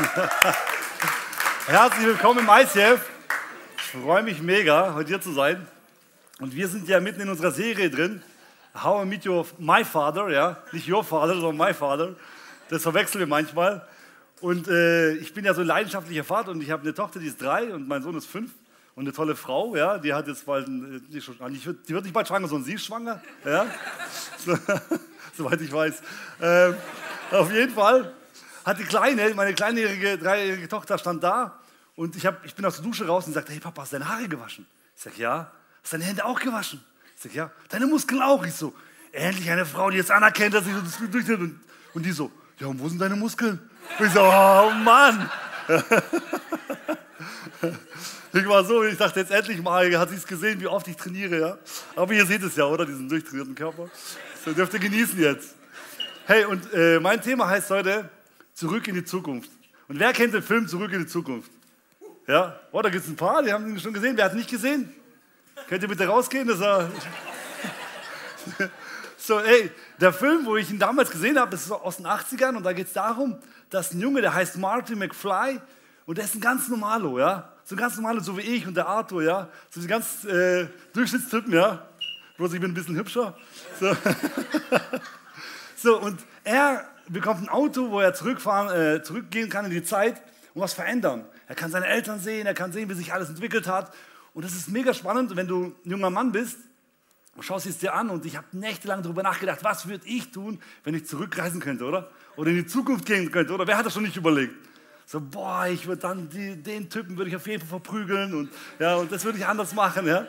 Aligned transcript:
Herzlich 1.66 2.06
willkommen 2.06 2.38
im 2.40 2.48
ICF. 2.48 3.00
Ich 3.76 4.00
freue 4.00 4.22
mich 4.22 4.40
mega, 4.40 4.94
heute 4.94 5.08
hier 5.08 5.20
zu 5.20 5.32
sein. 5.32 5.66
Und 6.38 6.54
wir 6.54 6.68
sind 6.68 6.88
ja 6.88 7.00
mitten 7.00 7.20
in 7.20 7.28
unserer 7.28 7.50
Serie 7.50 7.90
drin. 7.90 8.22
How 8.82 9.04
I 9.04 9.06
Meet 9.06 9.26
Your 9.26 9.46
My 9.58 9.84
Father, 9.84 10.30
ja, 10.30 10.56
nicht 10.72 10.90
Your 10.90 11.04
Father, 11.04 11.34
sondern 11.34 11.68
My 11.68 11.74
Father. 11.74 12.14
Das 12.70 12.82
verwechseln 12.82 13.20
wir 13.20 13.26
manchmal. 13.26 13.86
Und 14.40 14.68
äh, 14.68 15.12
ich 15.16 15.34
bin 15.34 15.44
ja 15.44 15.52
so 15.52 15.60
ein 15.60 15.66
leidenschaftlicher 15.66 16.24
Vater 16.24 16.52
und 16.52 16.62
ich 16.62 16.70
habe 16.70 16.82
eine 16.82 16.94
Tochter, 16.94 17.20
die 17.20 17.26
ist 17.26 17.42
drei 17.42 17.74
und 17.74 17.86
mein 17.86 18.02
Sohn 18.02 18.16
ist 18.16 18.26
fünf. 18.26 18.52
Und 18.94 19.04
eine 19.04 19.12
tolle 19.12 19.36
Frau, 19.36 19.76
ja, 19.76 19.98
die 19.98 20.14
hat 20.14 20.26
jetzt 20.28 20.46
bald, 20.46 20.66
ein, 20.66 21.04
die, 21.10 21.26
wird, 21.66 21.88
die 21.88 21.92
wird 21.92 22.04
nicht 22.04 22.14
bald 22.14 22.26
schwanger, 22.26 22.48
sondern 22.48 22.64
sie 22.64 22.74
ist 22.74 22.86
schwanger, 22.86 23.20
ja, 23.44 23.66
so, 24.38 24.56
soweit 25.36 25.60
ich 25.60 25.70
weiß. 25.70 26.02
Ähm, 26.40 26.74
auf 27.32 27.52
jeden 27.52 27.74
Fall 27.74 28.14
hat 28.70 28.78
die 28.78 28.84
Kleine, 28.84 29.34
meine 29.34 29.52
kleinjährige, 29.52 30.16
dreijährige 30.16 30.68
Tochter 30.68 30.96
stand 30.96 31.22
da 31.24 31.58
und 31.96 32.14
ich, 32.16 32.24
hab, 32.24 32.44
ich 32.46 32.54
bin 32.54 32.64
aus 32.64 32.76
der 32.76 32.84
Dusche 32.84 33.06
raus 33.06 33.26
und 33.26 33.32
sagte, 33.32 33.52
hey 33.52 33.60
Papa, 33.60 33.82
hast 33.82 33.92
du 33.92 33.98
deine 33.98 34.08
Haare 34.08 34.28
gewaschen? 34.28 34.64
Ich 34.96 35.02
sage, 35.02 35.16
ja. 35.18 35.50
Hast 35.82 35.92
du 35.92 35.96
deine 35.96 36.08
Hände 36.08 36.24
auch 36.24 36.38
gewaschen? 36.38 36.80
Ich 37.16 37.22
sage, 37.22 37.34
ja. 37.34 37.50
Deine 37.68 37.86
Muskeln 37.86 38.22
auch? 38.22 38.46
Ich 38.46 38.54
so, 38.54 38.72
endlich 39.12 39.50
eine 39.50 39.66
Frau, 39.66 39.90
die 39.90 39.96
jetzt 39.96 40.12
anerkennt, 40.12 40.54
dass 40.54 40.66
ich 40.66 40.72
das 40.72 40.98
durchnimmt. 41.10 41.40
Und, 41.40 41.60
und 41.94 42.06
die 42.06 42.12
so, 42.12 42.30
ja, 42.58 42.68
und 42.68 42.78
wo 42.78 42.88
sind 42.88 43.00
deine 43.00 43.16
Muskeln? 43.16 43.58
Und 43.98 44.06
ich 44.06 44.12
so, 44.12 44.20
oh 44.20 44.70
Mann. 44.84 45.28
ich 48.32 48.46
war 48.46 48.64
so, 48.64 48.84
ich 48.84 48.96
dachte 48.96 49.18
jetzt 49.20 49.32
endlich 49.32 49.60
mal, 49.60 49.98
hat 49.98 50.10
sie 50.10 50.16
es 50.16 50.26
gesehen, 50.26 50.60
wie 50.60 50.68
oft 50.68 50.86
ich 50.86 50.96
trainiere, 50.96 51.40
ja. 51.40 51.58
Aber 51.96 52.12
ihr 52.12 52.24
seht 52.24 52.44
es 52.44 52.54
ja, 52.54 52.66
oder? 52.66 52.86
Diesen 52.86 53.08
durchtrainierten 53.08 53.56
Körper. 53.56 53.90
Das 54.44 54.54
dürft 54.54 54.72
ihr 54.74 54.80
genießen 54.80 55.18
jetzt. 55.18 55.56
Hey, 56.26 56.44
und 56.44 56.72
äh, 56.72 57.00
mein 57.00 57.20
Thema 57.20 57.48
heißt 57.48 57.70
heute 57.70 58.08
Zurück 58.60 58.86
in 58.88 58.94
die 58.94 59.04
Zukunft. 59.04 59.48
Und 59.88 59.98
wer 59.98 60.12
kennt 60.12 60.34
den 60.34 60.42
Film 60.42 60.68
Zurück 60.68 60.92
in 60.92 60.98
die 60.98 61.06
Zukunft? 61.06 61.50
Ja? 62.26 62.60
Oh, 62.72 62.82
da 62.82 62.90
gibt 62.90 63.02
es 63.02 63.10
ein 63.10 63.16
paar, 63.16 63.42
die 63.42 63.50
haben 63.50 63.66
ihn 63.66 63.80
schon 63.80 63.94
gesehen. 63.94 64.18
Wer 64.18 64.26
hat 64.26 64.32
ihn 64.32 64.36
nicht 64.36 64.50
gesehen? 64.50 64.94
Könnt 65.66 65.82
ihr 65.82 65.88
bitte 65.88 66.06
rausgehen? 66.06 66.46
Das 66.46 66.60
war 66.60 66.90
so, 69.16 69.40
ey, 69.40 69.70
der 69.98 70.12
Film, 70.12 70.44
wo 70.44 70.58
ich 70.58 70.70
ihn 70.70 70.78
damals 70.78 71.10
gesehen 71.10 71.38
habe, 71.38 71.54
ist 71.54 71.72
aus 71.72 71.96
den 71.96 72.06
80ern 72.06 72.54
und 72.54 72.62
da 72.62 72.74
geht 72.74 72.88
es 72.88 72.92
darum, 72.92 73.38
dass 73.70 73.94
ein 73.94 74.00
Junge, 74.02 74.20
der 74.20 74.34
heißt 74.34 74.58
Marty 74.58 74.94
McFly 74.94 75.58
und 76.04 76.18
der 76.18 76.26
ist 76.26 76.34
ein 76.34 76.42
ganz 76.42 76.68
normalo, 76.68 77.18
ja. 77.18 77.50
So 77.64 77.76
ein 77.76 77.78
ganz 77.78 77.96
normalo, 77.96 78.20
so 78.20 78.36
wie 78.36 78.42
ich 78.42 78.66
und 78.66 78.76
der 78.76 78.86
Arthur, 78.86 79.22
ja. 79.22 79.48
So 79.70 79.80
ein 79.80 79.86
ganz 79.86 80.26
äh, 80.26 80.66
Durchschnittstypen, 80.92 81.54
ja. 81.54 81.88
Bloß 82.36 82.52
ich 82.52 82.60
bin 82.60 82.72
ein 82.72 82.74
bisschen 82.74 82.96
hübscher. 82.96 83.34
So. 83.80 83.96
so, 85.76 85.98
und 85.98 86.20
er 86.44 86.90
bekommt 87.12 87.42
ein 87.42 87.48
Auto, 87.48 87.90
wo 87.90 88.00
er 88.00 88.14
zurückfahren, 88.14 88.96
äh, 88.98 89.02
zurückgehen 89.02 89.48
kann 89.48 89.64
in 89.66 89.70
die 89.70 89.82
Zeit 89.82 90.22
und 90.54 90.62
was 90.62 90.72
verändern. 90.72 91.24
Er 91.46 91.54
kann 91.54 91.70
seine 91.70 91.86
Eltern 91.86 92.20
sehen, 92.20 92.46
er 92.46 92.54
kann 92.54 92.72
sehen, 92.72 92.88
wie 92.88 92.94
sich 92.94 93.12
alles 93.12 93.28
entwickelt 93.28 93.66
hat. 93.66 93.92
Und 94.34 94.44
das 94.44 94.52
ist 94.52 94.68
mega 94.68 94.94
spannend, 94.94 95.34
wenn 95.34 95.48
du 95.48 95.64
ein 95.84 95.90
junger 95.90 96.10
Mann 96.10 96.32
bist 96.32 96.58
und 97.36 97.42
schaust 97.42 97.66
es 97.66 97.78
dir 97.78 97.94
an 97.94 98.10
und 98.10 98.24
ich 98.26 98.36
habe 98.36 98.46
nächtelang 98.52 99.02
darüber 99.02 99.22
nachgedacht, 99.22 99.62
was 99.62 99.88
würde 99.88 100.06
ich 100.06 100.30
tun, 100.30 100.60
wenn 100.84 100.94
ich 100.94 101.06
zurückreisen 101.06 101.60
könnte, 101.60 101.84
oder? 101.84 102.10
Oder 102.36 102.50
in 102.50 102.56
die 102.56 102.66
Zukunft 102.66 103.06
gehen 103.06 103.30
könnte, 103.30 103.52
oder? 103.52 103.66
Wer 103.66 103.76
hat 103.76 103.86
das 103.86 103.94
schon 103.94 104.04
nicht 104.04 104.16
überlegt? 104.16 104.54
So, 105.06 105.20
boah, 105.20 105.66
ich 105.66 105.88
würde 105.88 106.02
dann 106.02 106.28
die, 106.28 106.62
den 106.62 106.88
Typen 106.88 107.16
würde 107.16 107.30
ich 107.30 107.36
auf 107.36 107.46
jeden 107.48 107.60
Fall 107.60 107.80
verprügeln 107.80 108.32
und 108.32 108.50
ja, 108.78 108.94
und 108.94 109.10
das 109.10 109.24
würde 109.24 109.38
ich 109.38 109.46
anders 109.46 109.74
machen, 109.74 110.06
ja. 110.06 110.28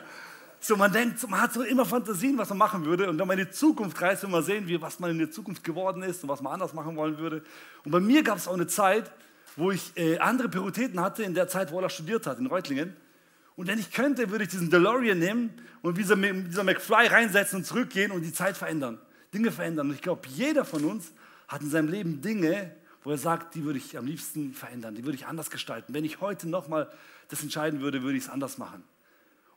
So, 0.64 0.76
man 0.76 0.92
denkt, 0.92 1.28
man 1.28 1.40
hat 1.40 1.52
so 1.52 1.62
immer 1.62 1.84
Fantasien, 1.84 2.38
was 2.38 2.48
man 2.50 2.58
machen 2.58 2.84
würde. 2.84 3.10
Und 3.10 3.18
wenn 3.18 3.26
man 3.26 3.36
in 3.36 3.46
die 3.46 3.50
Zukunft 3.50 4.00
reist, 4.00 4.22
will 4.22 4.30
man 4.30 4.44
sehen, 4.44 4.68
wie, 4.68 4.80
was 4.80 5.00
man 5.00 5.10
in 5.10 5.18
der 5.18 5.28
Zukunft 5.28 5.64
geworden 5.64 6.04
ist 6.04 6.22
und 6.22 6.28
was 6.28 6.40
man 6.40 6.52
anders 6.52 6.72
machen 6.72 6.94
wollen 6.94 7.18
würde. 7.18 7.42
Und 7.84 7.90
bei 7.90 7.98
mir 7.98 8.22
gab 8.22 8.38
es 8.38 8.46
auch 8.46 8.54
eine 8.54 8.68
Zeit, 8.68 9.10
wo 9.56 9.72
ich 9.72 9.90
äh, 9.96 10.18
andere 10.18 10.48
Prioritäten 10.48 11.00
hatte, 11.00 11.24
in 11.24 11.34
der 11.34 11.48
Zeit, 11.48 11.72
wo 11.72 11.80
er 11.80 11.90
studiert 11.90 12.28
hat, 12.28 12.38
in 12.38 12.46
Reutlingen. 12.46 12.94
Und 13.56 13.66
wenn 13.66 13.80
ich 13.80 13.90
könnte, 13.90 14.30
würde 14.30 14.44
ich 14.44 14.50
diesen 14.50 14.70
DeLorean 14.70 15.18
nehmen 15.18 15.50
und 15.82 15.98
dieser, 15.98 16.14
dieser 16.14 16.62
McFly 16.62 17.08
reinsetzen 17.08 17.58
und 17.58 17.64
zurückgehen 17.64 18.12
und 18.12 18.22
die 18.22 18.32
Zeit 18.32 18.56
verändern, 18.56 19.00
Dinge 19.34 19.50
verändern. 19.50 19.88
Und 19.88 19.96
ich 19.96 20.02
glaube, 20.02 20.28
jeder 20.28 20.64
von 20.64 20.84
uns 20.84 21.10
hat 21.48 21.62
in 21.62 21.70
seinem 21.70 21.88
Leben 21.88 22.20
Dinge, 22.20 22.70
wo 23.02 23.10
er 23.10 23.18
sagt, 23.18 23.56
die 23.56 23.64
würde 23.64 23.80
ich 23.80 23.98
am 23.98 24.06
liebsten 24.06 24.54
verändern, 24.54 24.94
die 24.94 25.04
würde 25.04 25.16
ich 25.16 25.26
anders 25.26 25.50
gestalten. 25.50 25.92
Wenn 25.92 26.04
ich 26.04 26.20
heute 26.20 26.48
nochmal 26.48 26.88
das 27.30 27.42
entscheiden 27.42 27.80
würde, 27.80 28.04
würde 28.04 28.16
ich 28.16 28.24
es 28.24 28.30
anders 28.30 28.58
machen. 28.58 28.84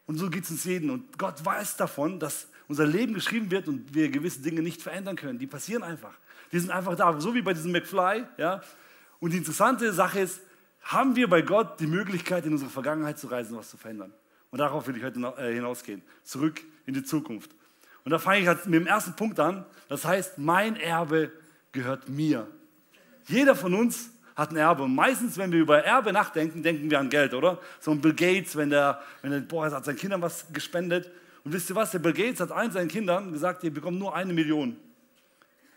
Und 0.08 0.18
so 0.18 0.30
geht 0.30 0.44
es 0.44 0.52
uns 0.52 0.64
jeden. 0.64 0.90
Und 0.90 1.18
Gott 1.18 1.44
weiß 1.44 1.78
davon, 1.78 2.20
dass 2.20 2.48
unser 2.68 2.86
Leben 2.86 3.14
geschrieben 3.14 3.52
wird 3.52 3.68
und 3.68 3.94
wir 3.94 4.10
gewisse 4.10 4.42
Dinge 4.42 4.62
nicht 4.62 4.82
verändern 4.82 5.16
können. 5.16 5.40
Die 5.40 5.48
passieren 5.48 5.84
einfach. 5.84 6.14
Die 6.52 6.60
sind 6.60 6.72
einfach 6.72 6.96
da, 6.96 7.20
so 7.20 7.34
wie 7.34 7.42
bei 7.42 7.54
diesem 7.54 7.72
McFly. 7.72 8.24
Ja? 8.38 8.62
Und 9.20 9.34
die 9.34 9.38
interessante 9.38 9.92
Sache 9.94 10.20
ist, 10.20 10.42
haben 10.82 11.16
wir 11.16 11.28
bei 11.28 11.42
Gott 11.42 11.80
die 11.80 11.88
Möglichkeit, 11.88 12.46
in 12.46 12.54
unsere 12.54 12.70
Vergangenheit 12.70 13.18
zu 13.18 13.28
reisen 13.28 13.54
und 13.54 13.60
was 13.60 13.70
zu 13.70 13.78
verändern? 13.78 14.14
Und 14.52 14.60
darauf 14.60 14.88
will 14.88 14.96
ich 14.96 15.04
heute 15.04 15.20
äh, 15.38 15.54
hinausgehen. 15.54 16.04
Zurück 16.24 16.62
in 16.86 16.94
die 16.94 17.04
Zukunft. 17.04 17.52
Und 18.04 18.12
da 18.12 18.20
fange 18.20 18.40
ich 18.40 18.66
mit 18.66 18.76
dem 18.76 18.88
ersten 18.88 19.16
Punkt 19.16 19.40
an. 19.40 19.66
Das 19.90 20.06
heißt, 20.06 20.38
mein 20.38 20.76
Erbe 20.76 21.32
gehört 21.72 22.08
mir. 22.08 22.48
Jeder 23.26 23.56
von 23.56 23.74
uns 23.74 24.12
hat 24.35 24.51
ein 24.51 24.57
Erbe. 24.57 24.84
Und 24.84 24.94
meistens, 24.94 25.38
wenn 25.38 25.51
wir 25.51 25.59
über 25.59 25.84
Erbe 25.84 26.12
nachdenken, 26.12 26.62
denken 26.62 26.90
wir 26.90 27.00
an 27.00 27.09
Geld, 27.09 27.34
oder? 27.34 27.59
So 27.79 27.91
ein 27.91 28.01
Bill 28.01 28.13
Gates, 28.13 28.56
wenn 28.56 28.69
der, 28.69 29.01
wenn 29.22 29.31
der 29.31 29.40
boah, 29.40 29.66
er 29.66 29.72
hat 29.72 29.85
seinen 29.85 29.97
Kindern 29.97 30.22
was 30.22 30.46
gespendet. 30.51 31.09
Und 31.44 31.53
wisst 31.53 31.69
ihr 31.69 31.75
was? 31.75 31.91
Der 31.91 32.00
Bill 32.00 32.13
Gates 32.13 32.40
hat 32.41 32.51
allen 32.51 32.72
seinen 32.72 32.90
Kindern 32.90 33.31
gesagt, 33.31 33.63
ihr 33.63 33.73
bekommt 33.73 33.97
nur 33.97 34.16
eine 34.16 34.34
Million. 34.34 34.75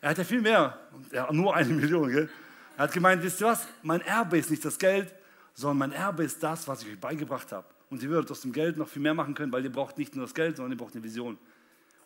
Er 0.01 0.09
hat 0.09 0.17
ja 0.17 0.23
viel 0.23 0.41
mehr. 0.41 0.77
Ja, 1.11 1.31
nur 1.31 1.55
eine 1.55 1.69
Million, 1.73 2.09
gell? 2.09 2.29
Er 2.77 2.83
hat 2.83 2.91
gemeint, 2.91 3.21
wisst 3.23 3.41
ihr 3.41 3.47
was? 3.47 3.67
Mein 3.83 4.01
Erbe 4.01 4.37
ist 4.37 4.49
nicht 4.49 4.63
das 4.63 4.77
Geld, 4.77 5.13
sondern 5.53 5.77
mein 5.77 5.91
Erbe 5.91 6.23
ist 6.23 6.41
das, 6.41 6.67
was 6.67 6.83
ich 6.83 6.89
euch 6.89 6.99
beigebracht 6.99 7.51
habe. 7.51 7.67
Und 7.89 8.03
ihr 8.03 8.09
würdet 8.09 8.31
aus 8.31 8.41
dem 8.41 8.53
Geld 8.53 8.77
noch 8.77 8.87
viel 8.87 9.01
mehr 9.01 9.13
machen 9.13 9.33
können, 9.33 9.51
weil 9.51 9.63
ihr 9.63 9.71
braucht 9.71 9.97
nicht 9.97 10.15
nur 10.15 10.25
das 10.25 10.33
Geld, 10.33 10.57
sondern 10.57 10.73
ihr 10.73 10.77
braucht 10.77 10.93
eine 10.93 11.03
Vision. 11.03 11.37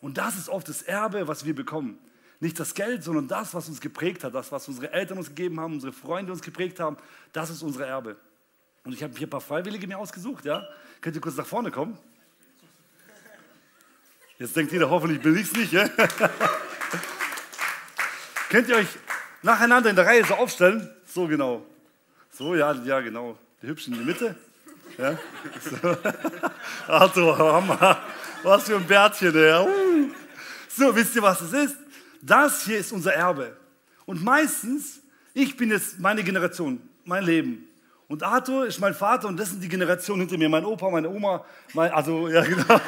Und 0.00 0.18
das 0.18 0.36
ist 0.36 0.48
oft 0.48 0.68
das 0.68 0.82
Erbe, 0.82 1.28
was 1.28 1.44
wir 1.44 1.54
bekommen. 1.54 1.98
Nicht 2.44 2.60
das 2.60 2.74
Geld, 2.74 3.02
sondern 3.02 3.26
das, 3.26 3.54
was 3.54 3.70
uns 3.70 3.80
geprägt 3.80 4.22
hat, 4.22 4.34
das, 4.34 4.52
was 4.52 4.68
unsere 4.68 4.92
Eltern 4.92 5.16
uns 5.16 5.28
gegeben 5.28 5.58
haben, 5.58 5.72
unsere 5.72 5.94
Freunde 5.94 6.30
uns 6.30 6.42
geprägt 6.42 6.78
haben, 6.78 6.98
das 7.32 7.48
ist 7.48 7.62
unser 7.62 7.86
Erbe. 7.86 8.18
Und 8.84 8.92
ich 8.92 9.02
habe 9.02 9.16
hier 9.16 9.26
ein 9.26 9.30
paar 9.30 9.40
Freiwillige 9.40 9.86
mir 9.86 9.96
ausgesucht, 9.96 10.44
ja? 10.44 10.62
Könnt 11.00 11.16
ihr 11.16 11.22
kurz 11.22 11.36
nach 11.36 11.46
vorne 11.46 11.70
kommen? 11.70 11.96
Jetzt 14.38 14.54
denkt 14.54 14.72
jeder, 14.72 14.90
hoffentlich 14.90 15.22
bin 15.22 15.34
ich 15.36 15.44
es 15.44 15.54
nicht, 15.54 15.72
ja? 15.72 15.88
Könnt 18.50 18.68
ihr 18.68 18.76
euch 18.76 18.88
nacheinander 19.40 19.88
in 19.88 19.96
der 19.96 20.04
Reihe 20.04 20.22
so 20.26 20.34
aufstellen? 20.34 20.90
So 21.06 21.26
genau. 21.26 21.64
So, 22.30 22.54
ja, 22.54 22.74
ja, 22.74 23.00
genau. 23.00 23.38
Die 23.62 23.68
Hübschen 23.68 23.94
in 23.94 24.04
der 24.04 24.14
Mitte. 24.14 24.36
Ja? 24.98 25.18
So. 25.62 25.96
Arthur, 26.92 27.38
Hammer. 27.38 28.02
Was 28.42 28.64
für 28.64 28.76
ein 28.76 28.86
Bärtchen, 28.86 29.34
ja. 29.34 29.66
So, 30.68 30.94
wisst 30.94 31.16
ihr, 31.16 31.22
was 31.22 31.40
es 31.40 31.54
ist? 31.54 31.83
Das 32.24 32.64
hier 32.64 32.78
ist 32.78 32.90
unser 32.90 33.12
Erbe. 33.12 33.54
Und 34.06 34.24
meistens, 34.24 35.00
ich 35.34 35.56
bin 35.56 35.70
jetzt 35.70 35.98
meine 35.98 36.24
Generation, 36.24 36.80
mein 37.04 37.22
Leben. 37.22 37.68
Und 38.08 38.22
Arthur 38.22 38.66
ist 38.66 38.80
mein 38.80 38.94
Vater 38.94 39.28
und 39.28 39.36
das 39.36 39.50
sind 39.50 39.62
die 39.62 39.68
Generationen 39.68 40.22
hinter 40.22 40.38
mir. 40.38 40.48
Mein 40.48 40.64
Opa, 40.64 40.88
meine 40.88 41.10
Oma, 41.10 41.44
mein, 41.74 41.90
also, 41.92 42.28
ja, 42.28 42.42
genau. 42.42 42.64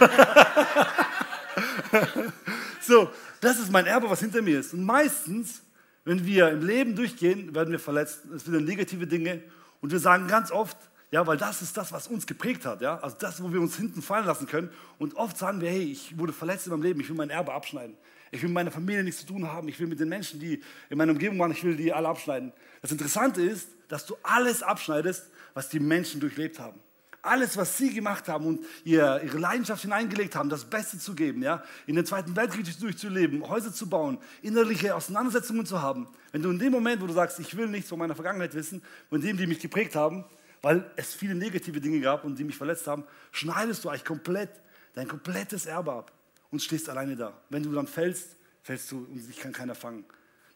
so, 2.80 3.10
das 3.40 3.58
ist 3.58 3.70
mein 3.70 3.86
Erbe, 3.86 4.08
was 4.08 4.20
hinter 4.20 4.40
mir 4.40 4.60
ist. 4.60 4.72
Und 4.72 4.84
meistens, 4.84 5.62
wenn 6.04 6.24
wir 6.24 6.48
im 6.48 6.66
Leben 6.66 6.94
durchgehen, 6.94 7.54
werden 7.54 7.72
wir 7.72 7.78
verletzt. 7.78 8.22
Es 8.34 8.44
sind 8.44 8.64
negative 8.64 9.06
Dinge. 9.06 9.42
Und 9.82 9.92
wir 9.92 9.98
sagen 9.98 10.28
ganz 10.28 10.50
oft, 10.50 10.76
ja, 11.10 11.26
weil 11.26 11.36
das 11.36 11.60
ist 11.60 11.76
das, 11.76 11.92
was 11.92 12.08
uns 12.08 12.26
geprägt 12.26 12.64
hat. 12.64 12.80
Ja? 12.80 12.98
Also 13.00 13.16
das, 13.18 13.42
wo 13.42 13.52
wir 13.52 13.60
uns 13.60 13.76
hinten 13.76 14.00
fallen 14.00 14.24
lassen 14.26 14.46
können. 14.46 14.70
Und 14.98 15.16
oft 15.16 15.36
sagen 15.36 15.60
wir, 15.60 15.68
hey, 15.68 15.84
ich 15.84 16.18
wurde 16.18 16.32
verletzt 16.32 16.66
in 16.66 16.72
meinem 16.72 16.82
Leben, 16.82 17.00
ich 17.00 17.08
will 17.08 17.16
mein 17.16 17.30
Erbe 17.30 17.52
abschneiden. 17.52 17.96
Ich 18.30 18.42
will 18.42 18.48
mit 18.48 18.54
meiner 18.54 18.70
Familie 18.70 19.04
nichts 19.04 19.20
zu 19.20 19.26
tun 19.26 19.50
haben. 19.50 19.68
Ich 19.68 19.78
will 19.78 19.86
mit 19.86 20.00
den 20.00 20.08
Menschen, 20.08 20.40
die 20.40 20.62
in 20.90 20.98
meiner 20.98 21.12
Umgebung 21.12 21.38
waren, 21.38 21.52
ich 21.52 21.62
will 21.64 21.76
die 21.76 21.92
alle 21.92 22.08
abschneiden. 22.08 22.52
Das 22.82 22.90
Interessante 22.90 23.42
ist, 23.42 23.68
dass 23.88 24.06
du 24.06 24.16
alles 24.22 24.62
abschneidest, 24.62 25.30
was 25.54 25.68
die 25.68 25.80
Menschen 25.80 26.20
durchlebt 26.20 26.58
haben. 26.58 26.80
Alles, 27.22 27.56
was 27.56 27.76
sie 27.76 27.92
gemacht 27.92 28.28
haben 28.28 28.46
und 28.46 28.64
ihr, 28.84 29.20
ihre 29.24 29.38
Leidenschaft 29.38 29.82
hineingelegt 29.82 30.36
haben, 30.36 30.48
das 30.48 30.64
Beste 30.64 30.98
zu 30.98 31.14
geben, 31.14 31.42
ja? 31.42 31.64
in 31.86 31.96
den 31.96 32.06
Zweiten 32.06 32.36
Weltkrieg 32.36 32.66
durchzuleben, 32.78 33.48
Häuser 33.48 33.72
zu 33.72 33.88
bauen, 33.88 34.18
innerliche 34.42 34.94
Auseinandersetzungen 34.94 35.66
zu 35.66 35.82
haben. 35.82 36.06
Wenn 36.30 36.42
du 36.42 36.50
in 36.50 36.58
dem 36.60 36.70
Moment, 36.70 37.02
wo 37.02 37.06
du 37.06 37.12
sagst, 37.12 37.40
ich 37.40 37.56
will 37.56 37.66
nichts 37.66 37.88
von 37.88 37.98
meiner 37.98 38.14
Vergangenheit 38.14 38.54
wissen, 38.54 38.80
von 39.08 39.20
dem, 39.20 39.36
die 39.36 39.48
mich 39.48 39.58
geprägt 39.58 39.96
haben, 39.96 40.24
weil 40.62 40.88
es 40.94 41.14
viele 41.14 41.34
negative 41.34 41.80
Dinge 41.80 42.00
gab 42.00 42.24
und 42.24 42.38
die 42.38 42.44
mich 42.44 42.56
verletzt 42.56 42.86
haben, 42.86 43.04
schneidest 43.32 43.84
du 43.84 43.88
eigentlich 43.88 44.04
komplett 44.04 44.50
dein 44.94 45.08
komplettes 45.08 45.66
Erbe 45.66 45.92
ab 45.92 46.15
und 46.50 46.60
stehst 46.60 46.88
alleine 46.88 47.16
da. 47.16 47.40
Wenn 47.50 47.62
du 47.62 47.72
dann 47.72 47.86
fällst, 47.86 48.36
fällst 48.62 48.90
du 48.90 48.98
und 48.98 49.14
dich 49.14 49.38
kann 49.38 49.52
keiner 49.52 49.74
fangen. 49.74 50.04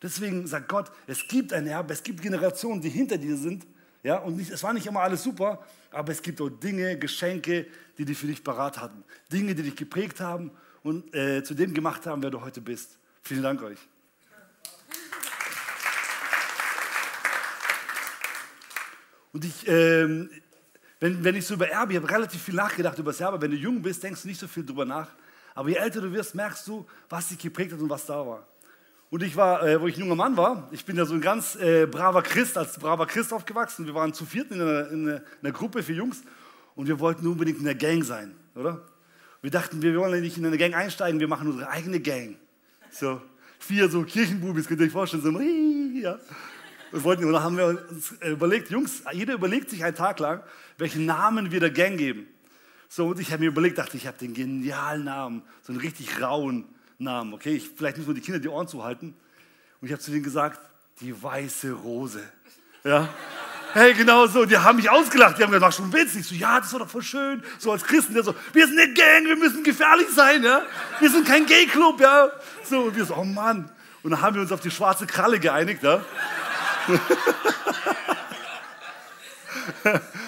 Deswegen 0.02 0.46
sagt 0.46 0.68
Gott, 0.68 0.90
es 1.06 1.26
gibt 1.28 1.52
ein 1.52 1.66
Erbe, 1.66 1.92
es 1.92 2.02
gibt 2.02 2.22
Generationen, 2.22 2.80
die 2.80 2.88
hinter 2.88 3.18
dir 3.18 3.36
sind. 3.36 3.66
Ja, 4.02 4.16
und 4.18 4.36
nicht, 4.36 4.50
es 4.50 4.62
war 4.62 4.72
nicht 4.72 4.86
immer 4.86 5.00
alles 5.00 5.22
super, 5.22 5.64
aber 5.90 6.12
es 6.12 6.22
gibt 6.22 6.40
auch 6.40 6.48
Dinge, 6.48 6.98
Geschenke, 6.98 7.66
die 7.98 8.06
die 8.06 8.14
für 8.14 8.26
dich 8.26 8.42
parat 8.42 8.80
hatten. 8.80 9.04
Dinge, 9.30 9.54
die 9.54 9.62
dich 9.62 9.76
geprägt 9.76 10.20
haben 10.20 10.50
und 10.82 11.14
äh, 11.14 11.42
zu 11.44 11.54
dem 11.54 11.74
gemacht 11.74 12.06
haben, 12.06 12.22
wer 12.22 12.30
du 12.30 12.40
heute 12.40 12.62
bist. 12.62 12.98
Vielen 13.22 13.42
Dank 13.42 13.62
euch. 13.62 13.78
Und 19.32 19.44
ich, 19.44 19.68
ähm, 19.68 20.30
wenn, 20.98 21.22
wenn 21.22 21.36
ich 21.36 21.46
so 21.46 21.54
über 21.54 21.68
Erbe, 21.68 21.92
ich 21.92 21.98
habe 21.98 22.10
relativ 22.10 22.42
viel 22.42 22.54
nachgedacht 22.54 22.98
über 22.98 23.12
das 23.12 23.20
Erbe. 23.20 23.40
Wenn 23.40 23.50
du 23.50 23.56
jung 23.56 23.80
bist, 23.80 24.02
denkst 24.02 24.22
du 24.22 24.28
nicht 24.28 24.40
so 24.40 24.48
viel 24.48 24.64
drüber 24.64 24.84
nach. 24.84 25.10
Aber 25.54 25.68
je 25.68 25.76
älter 25.76 26.00
du 26.00 26.12
wirst, 26.12 26.34
merkst 26.34 26.66
du, 26.66 26.86
was 27.08 27.28
dich 27.28 27.38
geprägt 27.38 27.72
hat 27.72 27.80
und 27.80 27.90
was 27.90 28.06
da 28.06 28.26
war. 28.26 28.46
Und 29.10 29.24
ich 29.24 29.34
war, 29.34 29.66
äh, 29.66 29.80
wo 29.80 29.88
ich 29.88 29.96
ein 29.96 30.00
junger 30.00 30.14
Mann 30.14 30.36
war, 30.36 30.68
ich 30.70 30.84
bin 30.84 30.96
ja 30.96 31.04
so 31.04 31.14
ein 31.14 31.20
ganz 31.20 31.56
äh, 31.56 31.86
braver 31.86 32.22
Christ, 32.22 32.56
als 32.56 32.78
braver 32.78 33.06
Christ 33.06 33.32
aufgewachsen. 33.32 33.84
Wir 33.84 33.94
waren 33.94 34.14
zu 34.14 34.24
viert 34.24 34.52
in 34.52 34.60
einer, 34.60 34.88
in 34.90 35.08
einer, 35.08 35.16
in 35.16 35.22
einer 35.42 35.52
Gruppe 35.52 35.82
für 35.82 35.92
Jungs 35.92 36.22
und 36.76 36.86
wir 36.86 37.00
wollten 37.00 37.26
unbedingt 37.26 37.58
in 37.58 37.64
der 37.64 37.74
Gang 37.74 38.04
sein, 38.04 38.34
oder? 38.54 38.86
Wir 39.42 39.50
dachten, 39.50 39.82
wir 39.82 39.96
wollen 39.98 40.20
nicht 40.20 40.36
in 40.36 40.46
eine 40.46 40.58
Gang 40.58 40.74
einsteigen, 40.76 41.18
wir 41.18 41.26
machen 41.26 41.48
unsere 41.48 41.68
eigene 41.68 41.98
Gang. 41.98 42.36
So, 42.90 43.20
vier 43.58 43.88
so 43.88 44.02
Kirchenbubis, 44.02 44.68
könnt 44.68 44.80
ihr 44.80 44.86
euch 44.86 44.92
vorstellen, 44.92 45.22
so, 45.22 45.30
ja. 45.40 46.18
Wir 46.92 47.04
wollten, 47.04 47.24
und 47.24 47.32
dann 47.32 47.42
haben 47.42 47.56
wir 47.56 47.66
uns 47.88 48.12
überlegt, 48.20 48.70
Jungs, 48.70 49.02
jeder 49.12 49.34
überlegt 49.34 49.70
sich 49.70 49.82
einen 49.82 49.94
Tag 49.96 50.18
lang, 50.18 50.42
welchen 50.76 51.06
Namen 51.06 51.50
wir 51.50 51.60
der 51.60 51.70
Gang 51.70 51.96
geben. 51.96 52.26
So, 52.92 53.06
und 53.06 53.20
ich 53.20 53.30
habe 53.30 53.44
mir 53.44 53.46
überlegt, 53.46 53.78
dachte, 53.78 53.96
ich 53.96 54.08
habe 54.08 54.18
den 54.18 54.34
genialen 54.34 55.04
Namen, 55.04 55.42
so 55.62 55.72
einen 55.72 55.80
richtig 55.80 56.20
rauen 56.20 56.64
Namen, 56.98 57.32
okay? 57.32 57.54
Ich, 57.54 57.70
vielleicht 57.70 57.96
müssen 57.96 58.08
wir 58.08 58.14
die 58.14 58.20
Kinder 58.20 58.40
die 58.40 58.48
Ohren 58.48 58.66
zuhalten. 58.66 59.14
Und 59.80 59.86
ich 59.86 59.92
habe 59.92 60.02
zu 60.02 60.10
denen 60.10 60.24
gesagt, 60.24 60.58
die 61.00 61.22
weiße 61.22 61.70
Rose. 61.70 62.20
Ja? 62.82 63.08
Hey, 63.74 63.94
genau 63.94 64.26
so. 64.26 64.44
Die 64.44 64.58
haben 64.58 64.74
mich 64.74 64.90
ausgelacht. 64.90 65.38
Die 65.38 65.44
haben 65.44 65.52
gesagt, 65.52 65.74
schon 65.74 65.92
witzig. 65.92 66.26
So, 66.26 66.34
ja, 66.34 66.58
das 66.58 66.72
war 66.72 66.80
doch 66.80 66.88
voll 66.88 67.04
schön. 67.04 67.44
So 67.58 67.70
als 67.70 67.84
Christen, 67.84 68.12
der 68.12 68.24
so, 68.24 68.34
wir 68.52 68.66
sind 68.66 68.76
eine 68.76 68.92
Gang, 68.92 69.24
wir 69.24 69.36
müssen 69.36 69.62
gefährlich 69.62 70.08
sein, 70.08 70.42
ja? 70.42 70.64
Wir 70.98 71.10
sind 71.10 71.24
kein 71.24 71.46
Gay-Club, 71.46 72.00
ja? 72.00 72.32
So, 72.64 72.86
und 72.86 72.96
wir 72.96 73.04
so, 73.04 73.14
oh 73.14 73.22
Mann. 73.22 73.70
Und 74.02 74.10
dann 74.10 74.20
haben 74.20 74.34
wir 74.34 74.42
uns 74.42 74.50
auf 74.50 74.62
die 74.62 74.70
schwarze 74.72 75.06
Kralle 75.06 75.38
geeinigt, 75.38 75.84
ja? 75.84 76.04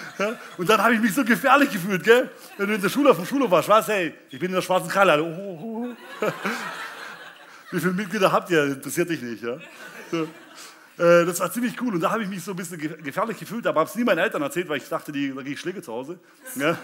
Und 0.56 0.68
dann 0.68 0.82
habe 0.82 0.94
ich 0.94 1.00
mich 1.00 1.14
so 1.14 1.24
gefährlich 1.24 1.70
gefühlt, 1.70 2.02
gell? 2.04 2.30
Wenn 2.56 2.68
du 2.68 2.74
in 2.74 2.80
der 2.80 2.88
Schule 2.88 3.10
auf 3.10 3.16
dem 3.16 3.26
Schulhof 3.26 3.50
warst, 3.50 3.68
was, 3.68 3.88
hey, 3.88 4.14
ich 4.30 4.38
bin 4.38 4.48
in 4.48 4.54
der 4.54 4.62
schwarzen 4.62 4.88
Kralle. 4.88 5.22
Oh, 5.22 5.58
oh, 5.60 5.94
oh. 6.20 6.26
Wie 7.70 7.80
viele 7.80 7.92
Mitglieder 7.92 8.30
habt 8.30 8.50
ihr? 8.50 8.64
Interessiert 8.64 9.08
dich 9.08 9.22
nicht, 9.22 9.42
ja? 9.42 9.56
Äh, 10.12 11.24
das 11.24 11.40
war 11.40 11.50
ziemlich 11.50 11.80
cool 11.80 11.94
und 11.94 12.00
da 12.00 12.10
habe 12.10 12.22
ich 12.22 12.28
mich 12.28 12.44
so 12.44 12.50
ein 12.50 12.56
bisschen 12.56 12.78
gefährlich 12.78 13.38
gefühlt, 13.38 13.66
aber 13.66 13.80
habe 13.80 13.88
es 13.88 13.96
nie 13.96 14.04
meinen 14.04 14.18
Eltern 14.18 14.42
erzählt, 14.42 14.68
weil 14.68 14.76
ich 14.76 14.88
dachte, 14.88 15.10
die, 15.10 15.34
da 15.34 15.42
gehe 15.42 15.54
ich 15.54 15.60
Schläge 15.60 15.80
zu 15.80 15.92
Hause, 15.92 16.18
ja? 16.54 16.76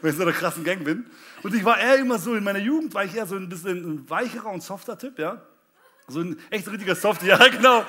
weil 0.00 0.10
ich 0.10 0.16
so 0.16 0.22
einer 0.22 0.32
krassen 0.32 0.62
Gang 0.62 0.84
bin. 0.84 1.06
Und 1.42 1.54
ich 1.54 1.64
war 1.64 1.78
eher 1.78 1.96
immer 1.96 2.18
so, 2.18 2.34
in 2.34 2.44
meiner 2.44 2.60
Jugend 2.60 2.94
war 2.94 3.04
ich 3.04 3.14
eher 3.14 3.26
so 3.26 3.34
ein 3.34 3.48
bisschen 3.48 3.76
ein 3.76 4.10
weicherer 4.10 4.50
und 4.50 4.62
softer 4.62 4.96
Typ, 4.96 5.18
ja? 5.18 5.42
So 6.08 6.20
ein 6.20 6.38
echt 6.50 6.68
richtiger 6.68 6.94
Soft, 6.94 7.22
ja, 7.22 7.36
genau. 7.48 7.84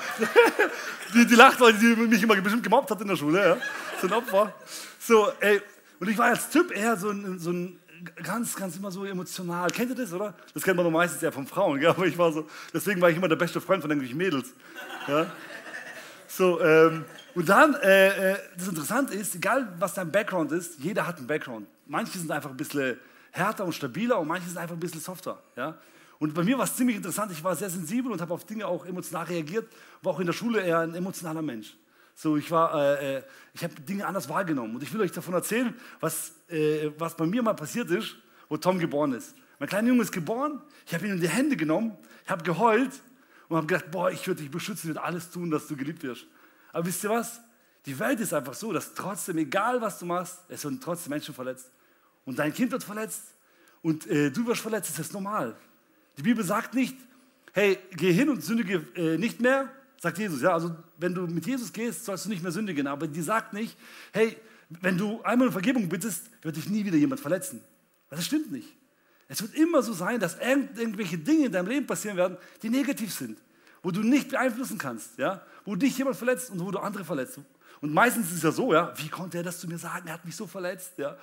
Die, 1.14 1.26
die 1.26 1.36
lacht, 1.36 1.60
weil 1.62 1.74
die 1.74 1.96
mich 1.96 2.24
immer 2.24 2.36
bestimmt 2.36 2.64
gemobbt 2.64 2.90
hat 2.90 3.00
in 3.02 3.08
der 3.08 3.16
Schule, 3.16 3.48
ja. 3.50 3.58
So 4.02 4.08
ein 4.08 4.14
Opfer. 4.14 4.54
So, 5.00 5.32
ey, 5.40 5.62
und 6.00 6.10
ich 6.10 6.18
war 6.18 6.28
als 6.28 6.50
Typ 6.50 6.76
eher 6.76 6.98
so 6.98 7.10
ein, 7.10 7.40
so 7.40 7.52
ein 7.52 7.80
ganz, 8.24 8.56
ganz 8.56 8.76
immer 8.76 8.92
so 8.92 9.06
emotional. 9.06 9.70
Kennt 9.70 9.90
ihr 9.92 9.96
das, 9.96 10.14
oder? 10.14 10.34
Das 10.54 10.64
kennt 10.64 10.78
man 10.78 10.86
doch 10.86 10.92
meistens 10.92 11.22
eher 11.22 11.32
von 11.32 11.48
Frauen, 11.48 11.80
gell? 11.80 11.90
aber 11.90 12.06
ich 12.06 12.18
war 12.18 12.32
so, 12.32 12.48
deswegen 12.74 13.02
war 13.02 13.10
ich 13.10 13.18
immer 13.18 13.28
der 13.28 13.36
beste 13.36 13.62
Freund 13.62 13.82
von 13.82 13.92
irgendwelchen 13.92 14.18
Mädels. 14.18 14.54
Ja? 15.08 15.32
So, 16.28 16.62
ähm, 16.62 17.06
und 17.36 17.50
dann, 17.50 17.76
äh, 17.76 18.32
äh, 18.34 18.38
das 18.58 18.68
Interessante 18.68 19.14
ist, 19.14 19.36
egal 19.36 19.74
was 19.80 19.94
dein 19.94 20.12
Background 20.12 20.52
ist, 20.52 20.80
jeder 20.80 21.06
hat 21.08 21.18
einen 21.18 21.28
Background. 21.28 21.68
Manche 21.86 22.18
sind 22.18 22.32
einfach 22.32 22.50
ein 22.50 22.58
bisschen 22.58 22.98
härter 23.32 23.64
und 23.64 23.74
stabiler 23.74 24.20
und 24.20 24.28
manche 24.28 24.48
sind 24.48 24.58
einfach 24.58 24.76
ein 24.76 24.80
bisschen 24.80 25.02
softer. 25.02 25.42
Ja? 25.56 25.78
Und 26.20 26.34
bei 26.34 26.44
mir 26.44 26.58
war 26.58 26.66
es 26.66 26.76
ziemlich 26.76 26.98
interessant. 26.98 27.32
Ich 27.32 27.44
war 27.44 27.56
sehr 27.56 27.70
sensibel 27.70 28.12
und 28.12 28.22
habe 28.22 28.34
auf 28.34 28.46
Dinge 28.46 28.66
auch 28.68 28.86
emotional 28.86 29.26
reagiert. 29.26 29.72
War 30.02 30.14
auch 30.14 30.20
in 30.20 30.26
der 30.26 30.34
Schule 30.34 30.62
eher 30.62 30.80
ein 30.80 30.96
emotionaler 30.96 31.42
Mensch. 31.42 31.76
So, 32.16 32.38
ich 32.38 32.50
war, 32.50 32.74
äh, 32.74 33.18
äh 33.18 33.24
ich 33.54 33.64
habe 33.64 33.74
Dinge 33.76 34.06
anders 34.06 34.28
wahrgenommen. 34.28 34.76
Und 34.76 34.84
ich 34.84 34.92
will 34.94 35.02
euch 35.02 35.12
davon 35.12 35.34
erzählen, 35.34 35.74
was, 36.00 36.34
äh, 36.48 36.92
was 36.98 37.16
bei 37.16 37.26
mir 37.26 37.44
mal 37.44 37.54
passiert 37.54 37.92
ist, 37.92 38.16
wo 38.50 38.58
Tom 38.58 38.80
geboren 38.80 39.14
ist. 39.14 39.36
Mein 39.60 39.70
kleiner 39.70 39.90
Junge 39.90 40.04
ist 40.04 40.12
geboren. 40.12 40.62
Ich 40.86 40.94
habe 40.94 41.06
ihn 41.06 41.14
in 41.14 41.22
die 41.22 41.30
Hände 41.30 41.56
genommen, 41.56 41.98
ich 42.24 42.32
habe 42.32 42.44
geheult 42.44 42.92
und 43.50 43.58
habe 43.58 43.68
gedacht, 43.68 43.90
boah, 43.92 44.12
ich 44.12 44.26
würde 44.28 44.42
dich 44.42 44.52
beschützen, 44.52 44.90
ich 44.90 44.96
würde 44.96 45.04
alles 45.04 45.32
tun, 45.32 45.50
dass 45.50 45.68
du 45.68 45.76
geliebt 45.76 46.04
wirst. 46.04 46.26
Aber 46.74 46.86
wisst 46.86 47.04
ihr 47.04 47.10
was? 47.10 47.42
Die 47.86 47.98
Welt 47.98 48.20
ist 48.20 48.34
einfach 48.34 48.54
so, 48.54 48.74
dass 48.74 48.94
trotzdem, 48.94 49.38
egal 49.38 49.80
was 49.82 50.00
du 50.00 50.06
machst, 50.06 50.40
es 50.50 50.64
werden 50.64 50.80
trotzdem 50.82 51.12
Menschen 51.12 51.34
verletzt. 51.34 51.72
Und 52.26 52.38
dein 52.38 52.54
Kind 52.54 52.72
wird 52.72 52.84
verletzt 52.84 53.34
und 53.82 54.06
äh, 54.08 54.30
du 54.30 54.46
wirst 54.46 54.62
verletzt, 54.62 54.90
das 54.90 55.00
ist 55.00 55.14
normal. 55.14 55.56
Die 56.18 56.24
Bibel 56.24 56.44
sagt 56.44 56.74
nicht, 56.74 56.96
hey, 57.54 57.78
geh 57.92 58.12
hin 58.12 58.30
und 58.30 58.44
sündige 58.44 58.86
äh, 58.96 59.18
nicht 59.18 59.40
mehr, 59.40 59.70
sagt 60.00 60.18
Jesus. 60.18 60.42
Ja, 60.42 60.54
also 60.54 60.76
wenn 60.98 61.14
du 61.14 61.28
mit 61.28 61.46
Jesus 61.46 61.72
gehst, 61.72 62.06
sollst 62.06 62.26
du 62.26 62.30
nicht 62.30 62.44
mehr 62.44 62.52
sündigen. 62.52 62.88
Aber 62.88 63.08
die 63.08 63.22
sagt 63.22 63.54
nicht, 63.54 63.78
hey, 64.12 64.36
wenn 64.70 64.98
du 64.98 65.22
einmal 65.24 65.48
um 65.48 65.54
Vergebung 65.54 65.88
bittest, 65.88 66.30
wird 66.42 66.56
dich 66.56 66.70
nie 66.70 66.86
wieder 66.86 66.98
jemand 66.98 67.22
verletzen. 67.22 67.62
Das 68.10 68.26
stimmt 68.26 68.52
nicht. 68.52 68.68
Es 69.28 69.42
wird 69.42 69.56
immer 69.56 69.82
so 69.82 69.94
sein, 69.94 70.20
dass 70.20 70.38
irgendwelche 70.40 71.18
Dinge 71.18 71.48
in 71.48 71.52
deinem 71.52 71.68
Leben 71.68 71.86
passieren 71.86 72.16
werden, 72.16 72.38
die 72.62 72.70
negativ 72.70 73.14
sind, 73.14 73.38
wo 73.84 73.92
du 73.92 74.02
nicht 74.02 74.30
beeinflussen 74.30 74.78
kannst, 74.78 75.18
ja, 75.18 75.42
wo 75.66 75.76
dich 75.76 75.98
jemand 75.98 76.16
verletzt 76.16 76.50
und 76.50 76.60
wo 76.60 76.72
du 76.72 76.80
andere 76.80 77.04
verletzt. 77.04 77.40
Und 77.82 77.94
meistens 77.94 78.28
ist 78.28 78.38
es 78.38 78.44
ja 78.44 78.52
so, 78.52 78.74
ja, 78.74 78.94
wie 78.98 79.10
konnte 79.10 79.38
er 79.38 79.44
das 79.44 79.60
zu 79.60 79.68
mir 79.68 79.78
sagen? 79.78 80.08
Er 80.08 80.14
hat 80.14 80.26
mich 80.26 80.36
so 80.36 80.48
verletzt, 80.48 80.94
ja. 80.98 81.18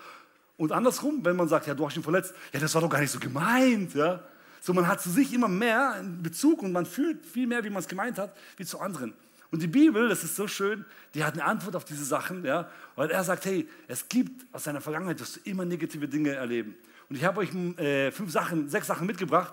Und 0.57 0.71
andersrum, 0.71 1.25
wenn 1.25 1.35
man 1.35 1.49
sagt, 1.49 1.67
ja, 1.67 1.75
du 1.75 1.87
hast 1.87 1.97
ihn 1.97 2.03
verletzt, 2.03 2.35
ja, 2.53 2.61
das 2.61 2.75
war 2.75 2.83
doch 2.83 2.91
gar 2.91 3.01
nicht 3.01 3.11
so 3.11 3.19
gemeint, 3.19 3.95
ja. 3.95 4.23
So, 4.65 4.73
man 4.73 4.89
hat 4.89 5.03
zu 5.03 5.11
sich 5.11 5.35
immer 5.35 5.47
mehr 5.47 5.99
in 6.01 6.23
Bezug 6.23 6.63
und 6.63 6.73
man 6.73 6.87
fühlt 6.87 7.27
viel 7.27 7.47
mehr, 7.47 7.63
wie 7.65 7.69
man 7.69 7.81
es 7.81 7.87
gemeint 7.87 8.17
hat, 8.17 8.35
wie 8.57 8.65
zu 8.65 8.81
anderen. 8.81 9.13
Und 9.51 9.61
die 9.61 9.67
Bibel, 9.67 10.09
das 10.09 10.25
ist 10.25 10.37
so 10.37 10.49
schön, 10.49 10.87
die 11.13 11.23
hat 11.23 11.35
eine 11.35 11.45
Antwort 11.45 11.77
auf 11.77 11.85
diese 11.85 12.03
Sachen, 12.03 12.47
ja, 12.47 12.71
weil 12.97 13.11
er 13.11 13.23
sagt, 13.25 13.45
hey, 13.45 13.69
es 13.89 14.09
gibt 14.09 14.47
aus 14.55 14.63
deiner 14.63 14.81
Vergangenheit, 14.81 15.21
wirst 15.21 15.37
du 15.37 15.41
immer 15.45 15.67
negative 15.67 16.09
Dinge 16.09 16.31
erleben. 16.31 16.75
Und 17.11 17.17
ich 17.17 17.25
habe 17.25 17.41
euch 17.41 17.55
äh, 17.79 18.11
fünf 18.11 18.33
Sachen, 18.33 18.71
sechs 18.71 18.87
Sachen 18.87 19.07
mitgebracht, 19.07 19.53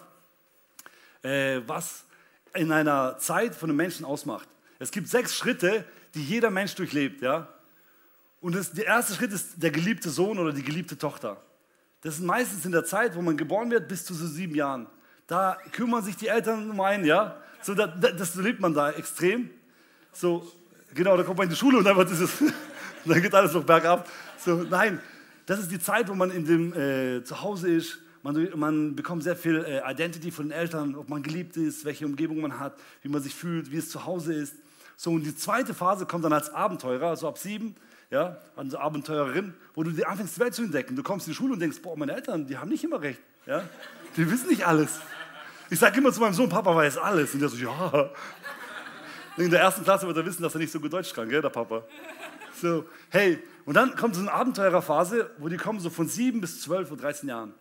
äh, 1.24 1.60
was 1.68 2.06
in 2.54 2.72
einer 2.72 3.18
Zeit 3.18 3.54
von 3.54 3.70
einem 3.70 3.76
Menschen 3.76 4.06
ausmacht. 4.06 4.48
Es 4.80 4.92
gibt 4.92 5.10
sechs 5.10 5.36
Schritte, 5.36 5.84
die 6.16 6.24
jeder 6.24 6.52
Mensch 6.52 6.74
durchlebt, 6.76 7.22
ja. 7.22 7.50
Und 8.40 8.56
das, 8.56 8.72
der 8.72 8.86
erste 8.86 9.14
Schritt 9.14 9.34
ist 9.34 9.62
der 9.62 9.72
geliebte 9.72 10.10
Sohn 10.10 10.40
oder 10.40 10.54
die 10.54 10.64
geliebte 10.64 10.98
Tochter. 10.98 11.42
Das 12.00 12.14
ist 12.14 12.24
meistens 12.24 12.66
in 12.66 12.72
der 12.72 12.86
Zeit, 12.86 13.14
wo 13.14 13.22
man 13.22 13.36
geboren 13.36 13.70
wird, 13.72 13.90
bis 13.90 14.06
zu 14.06 14.14
so 14.14 14.26
sieben 14.26 14.56
Jahren. 14.56 14.88
Da 15.32 15.58
kümmern 15.72 16.04
sich 16.04 16.18
die 16.18 16.28
Eltern 16.28 16.70
um 16.70 16.82
einen, 16.82 17.06
ja. 17.06 17.38
So, 17.62 17.74
da, 17.74 17.88
das 17.88 18.36
lebt 18.36 18.60
man 18.60 18.74
da 18.74 18.92
extrem. 18.92 19.50
So, 20.12 20.46
genau, 20.94 21.16
da 21.16 21.24
kommt 21.24 21.38
man 21.38 21.46
in 21.46 21.52
die 21.52 21.56
Schule 21.56 21.78
und 21.78 21.86
dann, 21.86 21.96
wird 21.96 22.10
dieses, 22.10 22.32
dann 23.06 23.22
geht 23.22 23.34
alles 23.34 23.54
noch 23.54 23.64
bergab. 23.64 24.10
So, 24.38 24.66
nein, 24.70 25.00
das 25.46 25.60
ist 25.60 25.72
die 25.72 25.80
Zeit, 25.80 26.10
wo 26.10 26.16
man 26.16 26.32
in 26.32 26.44
dem 26.44 26.74
äh, 26.74 27.24
Zuhause 27.24 27.70
ist. 27.70 28.00
Man, 28.24 28.50
man, 28.58 28.94
bekommt 28.94 29.24
sehr 29.24 29.38
viel 29.38 29.64
äh, 29.64 29.90
Identity 29.90 30.32
von 30.32 30.50
den 30.50 30.52
Eltern, 30.52 30.96
ob 30.96 31.08
man 31.08 31.24
geliebt 31.24 31.56
ist, 31.56 31.86
welche 31.86 32.06
Umgebung 32.06 32.42
man 32.42 32.60
hat, 32.60 32.78
wie 33.02 33.08
man 33.08 33.22
sich 33.22 33.34
fühlt, 33.34 33.72
wie 33.72 33.78
es 33.78 33.90
zu 33.90 34.06
Hause 34.06 34.34
ist. 34.34 34.56
So, 34.98 35.12
und 35.12 35.24
die 35.24 35.34
zweite 35.34 35.74
Phase 35.74 36.06
kommt 36.06 36.26
dann 36.26 36.34
als 36.34 36.54
Abenteurer, 36.54 37.08
also 37.08 37.30
ab 37.30 37.38
sieben, 37.38 37.78
ja, 38.10 38.38
also 38.58 38.78
Abenteurerin, 38.80 39.54
wo 39.76 39.84
du 39.84 39.92
dir 39.92 40.10
anfängst, 40.10 40.36
die 40.36 40.42
Welt 40.42 40.56
zu 40.56 40.64
entdecken. 40.64 40.98
Du 40.98 41.04
kommst 41.04 41.26
in 41.26 41.32
die 41.32 41.38
Schule 41.38 41.54
und 41.54 41.60
denkst, 41.62 41.82
boah, 41.82 41.98
meine 41.98 42.16
Eltern, 42.16 42.48
die 42.48 42.58
haben 42.58 42.68
nicht 42.68 42.84
immer 42.84 43.02
recht. 43.02 43.22
Ja? 43.46 43.64
Die 44.18 44.30
wissen 44.30 44.50
nicht 44.50 44.68
alles. 44.68 45.00
Ich 45.72 45.80
sage 45.80 46.00
immer 46.00 46.12
zu 46.12 46.20
meinem 46.20 46.34
Sohn, 46.34 46.50
Papa 46.50 46.76
weiß 46.76 46.98
alles. 46.98 47.34
Und 47.34 47.40
der 47.40 47.48
so, 47.48 47.56
ja. 47.56 48.10
In 49.38 49.50
der 49.50 49.62
ersten 49.62 49.86
Klasse 49.86 50.06
wird 50.06 50.18
er 50.18 50.26
wissen, 50.26 50.44
dass 50.44 50.54
er 50.54 50.60
nicht 50.60 50.70
so 50.70 50.82
gut 50.82 50.92
Deutsch 50.92 51.14
kann, 51.14 51.30
gell, 51.30 51.42
der 51.42 51.48
Papa. 51.48 51.84
So, 52.62 52.86
hey, 53.10 53.42
und 53.64 53.76
dann 53.76 53.96
kommt 53.96 54.16
so 54.16 54.22
eine 54.22 54.34
Abenteurerphase, 54.34 55.32
wo 55.38 55.48
die 55.48 55.56
kommen 55.56 55.80
so 55.80 55.90
von 55.90 56.10
sieben 56.10 56.42
bis 56.42 56.60
zwölf 56.62 56.92
oder 56.92 57.04
13 57.04 57.30
Jahren. 57.30 57.54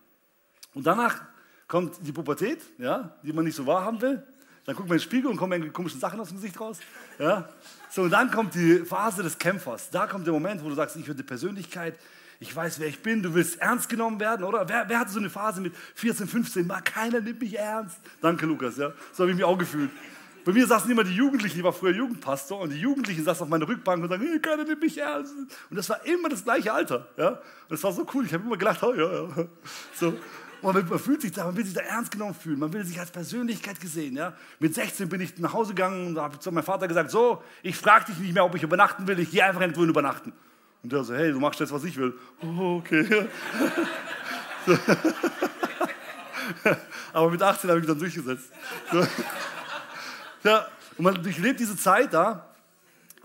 Und 0.74 0.88
danach 0.88 1.22
kommt 1.68 1.98
die 2.00 2.10
Pubertät, 2.10 2.60
ja, 2.78 3.16
die 3.22 3.32
man 3.32 3.44
nicht 3.44 3.54
so 3.54 3.64
wahrhaben 3.64 4.02
will. 4.02 4.20
Dann 4.64 4.74
guckt 4.74 4.88
man 4.88 4.96
in 4.96 5.00
den 5.00 5.04
Spiegel 5.04 5.30
und 5.30 5.36
kommen 5.36 5.52
irgendwie 5.52 5.70
komische 5.70 5.98
Sachen 5.98 6.18
aus 6.18 6.30
dem 6.30 6.38
Gesicht 6.38 6.60
raus. 6.60 6.80
Ja. 7.20 7.48
So, 7.90 8.02
und 8.02 8.10
dann 8.10 8.32
kommt 8.32 8.56
die 8.56 8.78
Phase 8.78 9.22
des 9.22 9.38
Kämpfers. 9.38 9.88
Da 9.88 10.08
kommt 10.08 10.26
der 10.26 10.32
Moment, 10.32 10.64
wo 10.64 10.68
du 10.68 10.74
sagst, 10.74 10.96
ich 10.96 11.06
will 11.06 11.14
die 11.14 11.22
Persönlichkeit, 11.22 11.94
ich 12.40 12.56
weiß, 12.56 12.80
wer 12.80 12.88
ich 12.88 13.02
bin, 13.02 13.22
du 13.22 13.34
willst 13.34 13.60
ernst 13.60 13.90
genommen 13.90 14.18
werden, 14.18 14.44
oder? 14.44 14.66
Wer, 14.66 14.88
wer 14.88 14.98
hatte 14.98 15.12
so 15.12 15.18
eine 15.18 15.28
Phase 15.28 15.60
mit 15.60 15.74
14, 15.94 16.26
15, 16.26 16.66
mal 16.66 16.80
keiner 16.80 17.20
nimmt 17.20 17.40
mich 17.40 17.56
ernst? 17.58 17.98
Danke, 18.22 18.46
Lukas, 18.46 18.78
ja. 18.78 18.92
So 19.12 19.24
habe 19.24 19.30
ich 19.30 19.36
mich 19.36 19.44
auch 19.44 19.58
gefühlt. 19.58 19.90
Bei 20.46 20.52
mir 20.52 20.66
saßen 20.66 20.90
immer 20.90 21.04
die 21.04 21.14
Jugendlichen, 21.14 21.58
ich 21.58 21.64
war 21.64 21.74
früher 21.74 21.92
Jugendpastor, 21.92 22.60
und 22.60 22.70
die 22.70 22.78
Jugendlichen 22.78 23.24
saßen 23.24 23.42
auf 23.42 23.48
meiner 23.50 23.68
Rückbank 23.68 24.02
und 24.02 24.08
sagen, 24.08 24.26
hey, 24.26 24.40
keiner 24.40 24.64
nimmt 24.64 24.80
mich 24.80 24.96
ernst. 24.96 25.34
Und 25.36 25.76
das 25.76 25.86
war 25.90 26.04
immer 26.06 26.30
das 26.30 26.42
gleiche 26.42 26.72
Alter, 26.72 27.06
ja. 27.18 27.28
Und 27.28 27.40
das 27.68 27.84
war 27.84 27.92
so 27.92 28.06
cool, 28.14 28.24
ich 28.24 28.32
habe 28.32 28.42
immer 28.44 28.56
gedacht, 28.56 28.82
oh, 28.82 28.94
ja, 28.94 29.12
ja. 29.12 29.46
So. 29.94 30.14
Man 30.62 30.98
fühlt 30.98 31.22
sich 31.22 31.32
da, 31.32 31.44
man 31.44 31.56
will 31.56 31.64
sich 31.64 31.72
da 31.72 31.80
ernst 31.80 32.10
genommen 32.10 32.34
fühlen, 32.34 32.58
man 32.58 32.70
will 32.72 32.84
sich 32.84 33.00
als 33.00 33.10
Persönlichkeit 33.10 33.80
gesehen. 33.80 34.16
Ja? 34.16 34.34
Mit 34.58 34.74
16 34.74 35.08
bin 35.08 35.22
ich 35.22 35.38
nach 35.38 35.54
Hause 35.54 35.72
gegangen 35.72 36.08
und 36.08 36.18
habe 36.18 36.38
zu 36.38 36.52
meinem 36.52 36.64
Vater 36.64 36.86
gesagt, 36.86 37.10
so, 37.10 37.42
ich 37.62 37.76
frage 37.76 38.06
dich 38.06 38.18
nicht 38.18 38.34
mehr, 38.34 38.44
ob 38.44 38.54
ich 38.54 38.62
übernachten 38.62 39.06
will, 39.06 39.18
ich 39.18 39.30
gehe 39.30 39.42
einfach 39.42 39.62
irgendwo 39.62 39.84
übernachten. 39.84 40.34
Und 40.82 40.92
der 40.92 41.04
so, 41.04 41.14
hey, 41.14 41.30
du 41.32 41.40
machst 41.40 41.60
jetzt, 41.60 41.72
was 41.72 41.84
ich 41.84 41.96
will. 41.96 42.14
Oh, 42.42 42.78
okay. 42.78 43.28
Aber 47.12 47.30
mit 47.30 47.42
18 47.42 47.68
habe 47.70 47.80
ich 47.80 47.86
mich 47.86 47.92
dann 47.92 47.98
durchgesetzt. 47.98 48.50
Ja, 50.42 50.66
und 50.96 51.04
man 51.04 51.22
durchlebt 51.22 51.60
diese 51.60 51.76
Zeit 51.76 52.14
da, 52.14 52.46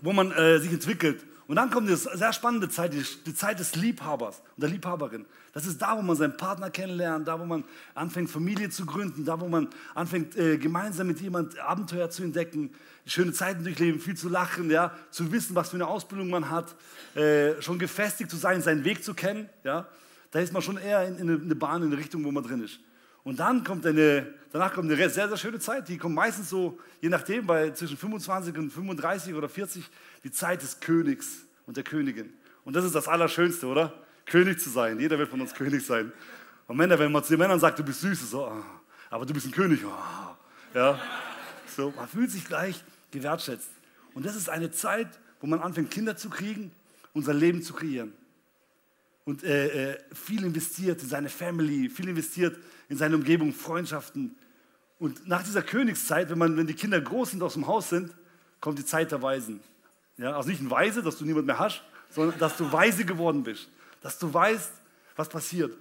wo 0.00 0.12
man 0.12 0.32
äh, 0.32 0.58
sich 0.58 0.72
entwickelt. 0.72 1.24
Und 1.48 1.56
dann 1.56 1.70
kommt 1.70 1.86
eine 1.86 1.96
sehr 1.96 2.32
spannende 2.32 2.68
Zeit, 2.68 2.92
die 2.92 3.34
Zeit 3.34 3.60
des 3.60 3.76
Liebhabers 3.76 4.42
und 4.56 4.62
der 4.62 4.70
Liebhaberin. 4.70 5.26
Das 5.52 5.64
ist 5.64 5.80
da, 5.80 5.96
wo 5.96 6.02
man 6.02 6.16
seinen 6.16 6.36
Partner 6.36 6.70
kennenlernt, 6.70 7.28
da, 7.28 7.38
wo 7.38 7.44
man 7.44 7.62
anfängt, 7.94 8.30
Familie 8.30 8.68
zu 8.68 8.84
gründen, 8.84 9.24
da, 9.24 9.40
wo 9.40 9.48
man 9.48 9.68
anfängt, 9.94 10.36
äh, 10.36 10.58
gemeinsam 10.58 11.06
mit 11.06 11.20
jemand 11.20 11.58
Abenteuer 11.60 12.10
zu 12.10 12.24
entdecken, 12.24 12.74
schöne 13.06 13.32
Zeiten 13.32 13.62
durchleben, 13.62 14.00
viel 14.00 14.16
zu 14.16 14.28
lachen, 14.28 14.70
ja, 14.70 14.92
zu 15.10 15.30
wissen, 15.30 15.54
was 15.54 15.70
für 15.70 15.76
eine 15.76 15.86
Ausbildung 15.86 16.30
man 16.30 16.50
hat, 16.50 16.74
äh, 17.14 17.60
schon 17.62 17.78
gefestigt 17.78 18.30
zu 18.30 18.36
sein, 18.36 18.60
seinen 18.60 18.84
Weg 18.84 19.04
zu 19.04 19.14
kennen. 19.14 19.48
Ja. 19.62 19.86
Da 20.32 20.40
ist 20.40 20.52
man 20.52 20.62
schon 20.62 20.76
eher 20.76 21.06
in, 21.06 21.16
in 21.16 21.42
eine 21.42 21.54
Bahn, 21.54 21.82
in 21.82 21.88
eine 21.92 21.96
Richtung, 21.96 22.24
wo 22.24 22.32
man 22.32 22.42
drin 22.42 22.62
ist. 22.62 22.80
Und 23.26 23.40
dann 23.40 23.64
kommt 23.64 23.84
eine, 23.84 24.24
danach 24.52 24.72
kommt 24.72 24.88
eine 24.88 25.10
sehr, 25.10 25.26
sehr 25.26 25.36
schöne 25.36 25.58
Zeit. 25.58 25.88
Die 25.88 25.98
kommt 25.98 26.14
meistens 26.14 26.48
so, 26.48 26.78
je 27.00 27.08
nachdem, 27.08 27.44
bei 27.44 27.70
zwischen 27.70 27.96
25 27.96 28.56
und 28.56 28.70
35 28.70 29.34
oder 29.34 29.48
40, 29.48 29.82
die 30.22 30.30
Zeit 30.30 30.62
des 30.62 30.78
Königs 30.78 31.38
und 31.66 31.76
der 31.76 31.82
Königin. 31.82 32.32
Und 32.64 32.76
das 32.76 32.84
ist 32.84 32.94
das 32.94 33.08
Allerschönste, 33.08 33.66
oder? 33.66 33.92
König 34.26 34.60
zu 34.60 34.70
sein. 34.70 35.00
Jeder 35.00 35.18
will 35.18 35.26
von 35.26 35.40
uns 35.40 35.52
König 35.54 35.84
sein. 35.84 36.12
Und 36.68 36.76
Männer, 36.76 37.00
wenn 37.00 37.10
man 37.10 37.24
zu 37.24 37.30
den 37.30 37.40
Männern 37.40 37.58
sagt, 37.58 37.80
du 37.80 37.82
bist 37.82 38.00
süß, 38.02 38.30
so, 38.30 38.44
ah, 38.44 38.64
aber 39.10 39.26
du 39.26 39.34
bist 39.34 39.46
ein 39.46 39.52
König. 39.52 39.84
Ah, 39.84 40.36
ja. 40.72 40.96
So, 41.76 41.92
man 41.96 42.06
fühlt 42.06 42.30
sich 42.30 42.44
gleich 42.44 42.80
gewertschätzt. 43.10 43.70
Und 44.14 44.24
das 44.24 44.36
ist 44.36 44.48
eine 44.48 44.70
Zeit, 44.70 45.08
wo 45.40 45.48
man 45.48 45.58
anfängt, 45.58 45.90
Kinder 45.90 46.16
zu 46.16 46.30
kriegen 46.30 46.70
und 47.12 47.24
sein 47.24 47.38
Leben 47.38 47.60
zu 47.60 47.74
kreieren 47.74 48.12
und 49.26 49.42
äh, 49.42 49.90
äh, 49.90 49.98
viel 50.14 50.44
investiert 50.44 51.02
in 51.02 51.08
seine 51.08 51.28
Family, 51.28 51.90
viel 51.90 52.08
investiert 52.08 52.56
in 52.88 52.96
seine 52.96 53.16
Umgebung, 53.16 53.52
Freundschaften. 53.52 54.36
Und 55.00 55.26
nach 55.26 55.42
dieser 55.42 55.62
Königszeit, 55.62 56.30
wenn, 56.30 56.38
man, 56.38 56.56
wenn 56.56 56.68
die 56.68 56.74
Kinder 56.74 57.00
groß 57.00 57.32
sind, 57.32 57.42
aus 57.42 57.54
dem 57.54 57.66
Haus 57.66 57.90
sind, 57.90 58.14
kommt 58.60 58.78
die 58.78 58.84
Zeit 58.84 59.10
der 59.10 59.20
Weisen. 59.20 59.60
Ja, 60.16 60.36
also 60.36 60.48
nicht 60.48 60.62
ein 60.62 60.70
Weise, 60.70 61.02
dass 61.02 61.18
du 61.18 61.24
niemand 61.24 61.46
mehr 61.46 61.58
hast, 61.58 61.82
sondern 62.08 62.38
dass 62.38 62.56
du 62.56 62.70
weise 62.72 63.04
geworden 63.04 63.42
bist, 63.42 63.68
dass 64.00 64.16
du 64.18 64.32
weißt, 64.32 64.70
was 65.16 65.28
passiert. 65.28 65.76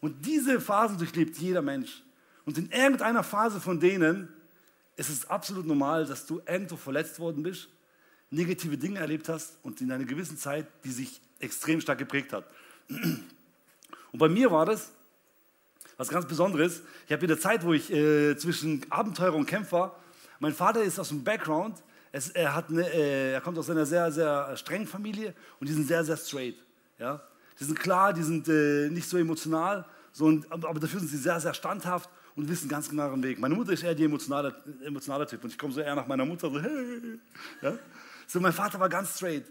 Und 0.00 0.24
diese 0.24 0.58
Phasen 0.58 0.96
durchlebt 0.96 1.36
jeder 1.36 1.62
Mensch. 1.62 2.02
Und 2.46 2.56
in 2.56 2.70
irgendeiner 2.70 3.22
Phase 3.22 3.60
von 3.60 3.78
denen 3.78 4.28
ist 4.96 5.10
es 5.10 5.28
absolut 5.28 5.66
normal, 5.66 6.06
dass 6.06 6.24
du 6.24 6.40
irgendwo 6.46 6.76
verletzt 6.76 7.18
worden 7.18 7.42
bist, 7.42 7.68
negative 8.30 8.78
Dinge 8.78 9.00
erlebt 9.00 9.28
hast 9.28 9.58
und 9.62 9.82
in 9.82 9.92
einer 9.92 10.04
gewissen 10.04 10.38
Zeit, 10.38 10.66
die 10.82 10.90
sich 10.90 11.20
extrem 11.40 11.82
stark 11.82 11.98
geprägt 11.98 12.32
hat. 12.32 12.46
Und 12.88 14.18
bei 14.18 14.28
mir 14.28 14.50
war 14.50 14.66
das 14.66 14.92
was 15.96 16.08
ganz 16.08 16.26
Besonderes. 16.26 16.82
Ich 17.06 17.12
habe 17.12 17.22
in 17.22 17.28
der 17.28 17.38
Zeit, 17.38 17.64
wo 17.64 17.72
ich 17.72 17.90
äh, 17.92 18.36
zwischen 18.36 18.84
Abenteurer 18.90 19.34
und 19.34 19.46
Kämpfer, 19.46 19.96
mein 20.40 20.52
Vater 20.52 20.82
ist 20.82 20.98
aus 20.98 21.08
dem 21.08 21.24
Background, 21.24 21.82
es, 22.12 22.30
er, 22.30 22.54
hat 22.54 22.70
eine, 22.70 22.88
äh, 22.92 23.32
er 23.32 23.40
kommt 23.40 23.58
aus 23.58 23.70
einer 23.70 23.86
sehr, 23.86 24.10
sehr 24.12 24.56
strengen 24.56 24.86
Familie 24.86 25.34
und 25.60 25.68
die 25.68 25.72
sind 25.72 25.86
sehr, 25.86 26.04
sehr 26.04 26.16
straight. 26.16 26.56
Ja? 26.98 27.22
Die 27.58 27.64
sind 27.64 27.78
klar, 27.78 28.12
die 28.12 28.22
sind 28.22 28.48
äh, 28.48 28.88
nicht 28.90 29.08
so 29.08 29.16
emotional, 29.16 29.84
so, 30.12 30.26
und, 30.26 30.50
aber 30.50 30.80
dafür 30.80 31.00
sind 31.00 31.10
sie 31.10 31.18
sehr, 31.18 31.38
sehr 31.40 31.52
standhaft 31.52 32.08
und 32.34 32.48
wissen 32.48 32.68
ganz 32.68 32.88
genau 32.88 33.08
ihren 33.08 33.22
Weg. 33.22 33.38
Meine 33.38 33.54
Mutter 33.54 33.72
ist 33.72 33.82
eher 33.82 33.94
die 33.94 34.04
emotionale, 34.04 34.54
emotionale 34.82 35.26
Typ 35.26 35.44
und 35.44 35.50
ich 35.50 35.58
komme 35.58 35.72
so 35.72 35.80
eher 35.80 35.94
nach 35.94 36.06
meiner 36.06 36.24
Mutter. 36.24 36.50
So, 36.50 36.58
ja? 37.62 37.78
so, 38.26 38.40
mein 38.40 38.52
Vater 38.52 38.80
war 38.80 38.88
ganz 38.88 39.16
straight. 39.16 39.44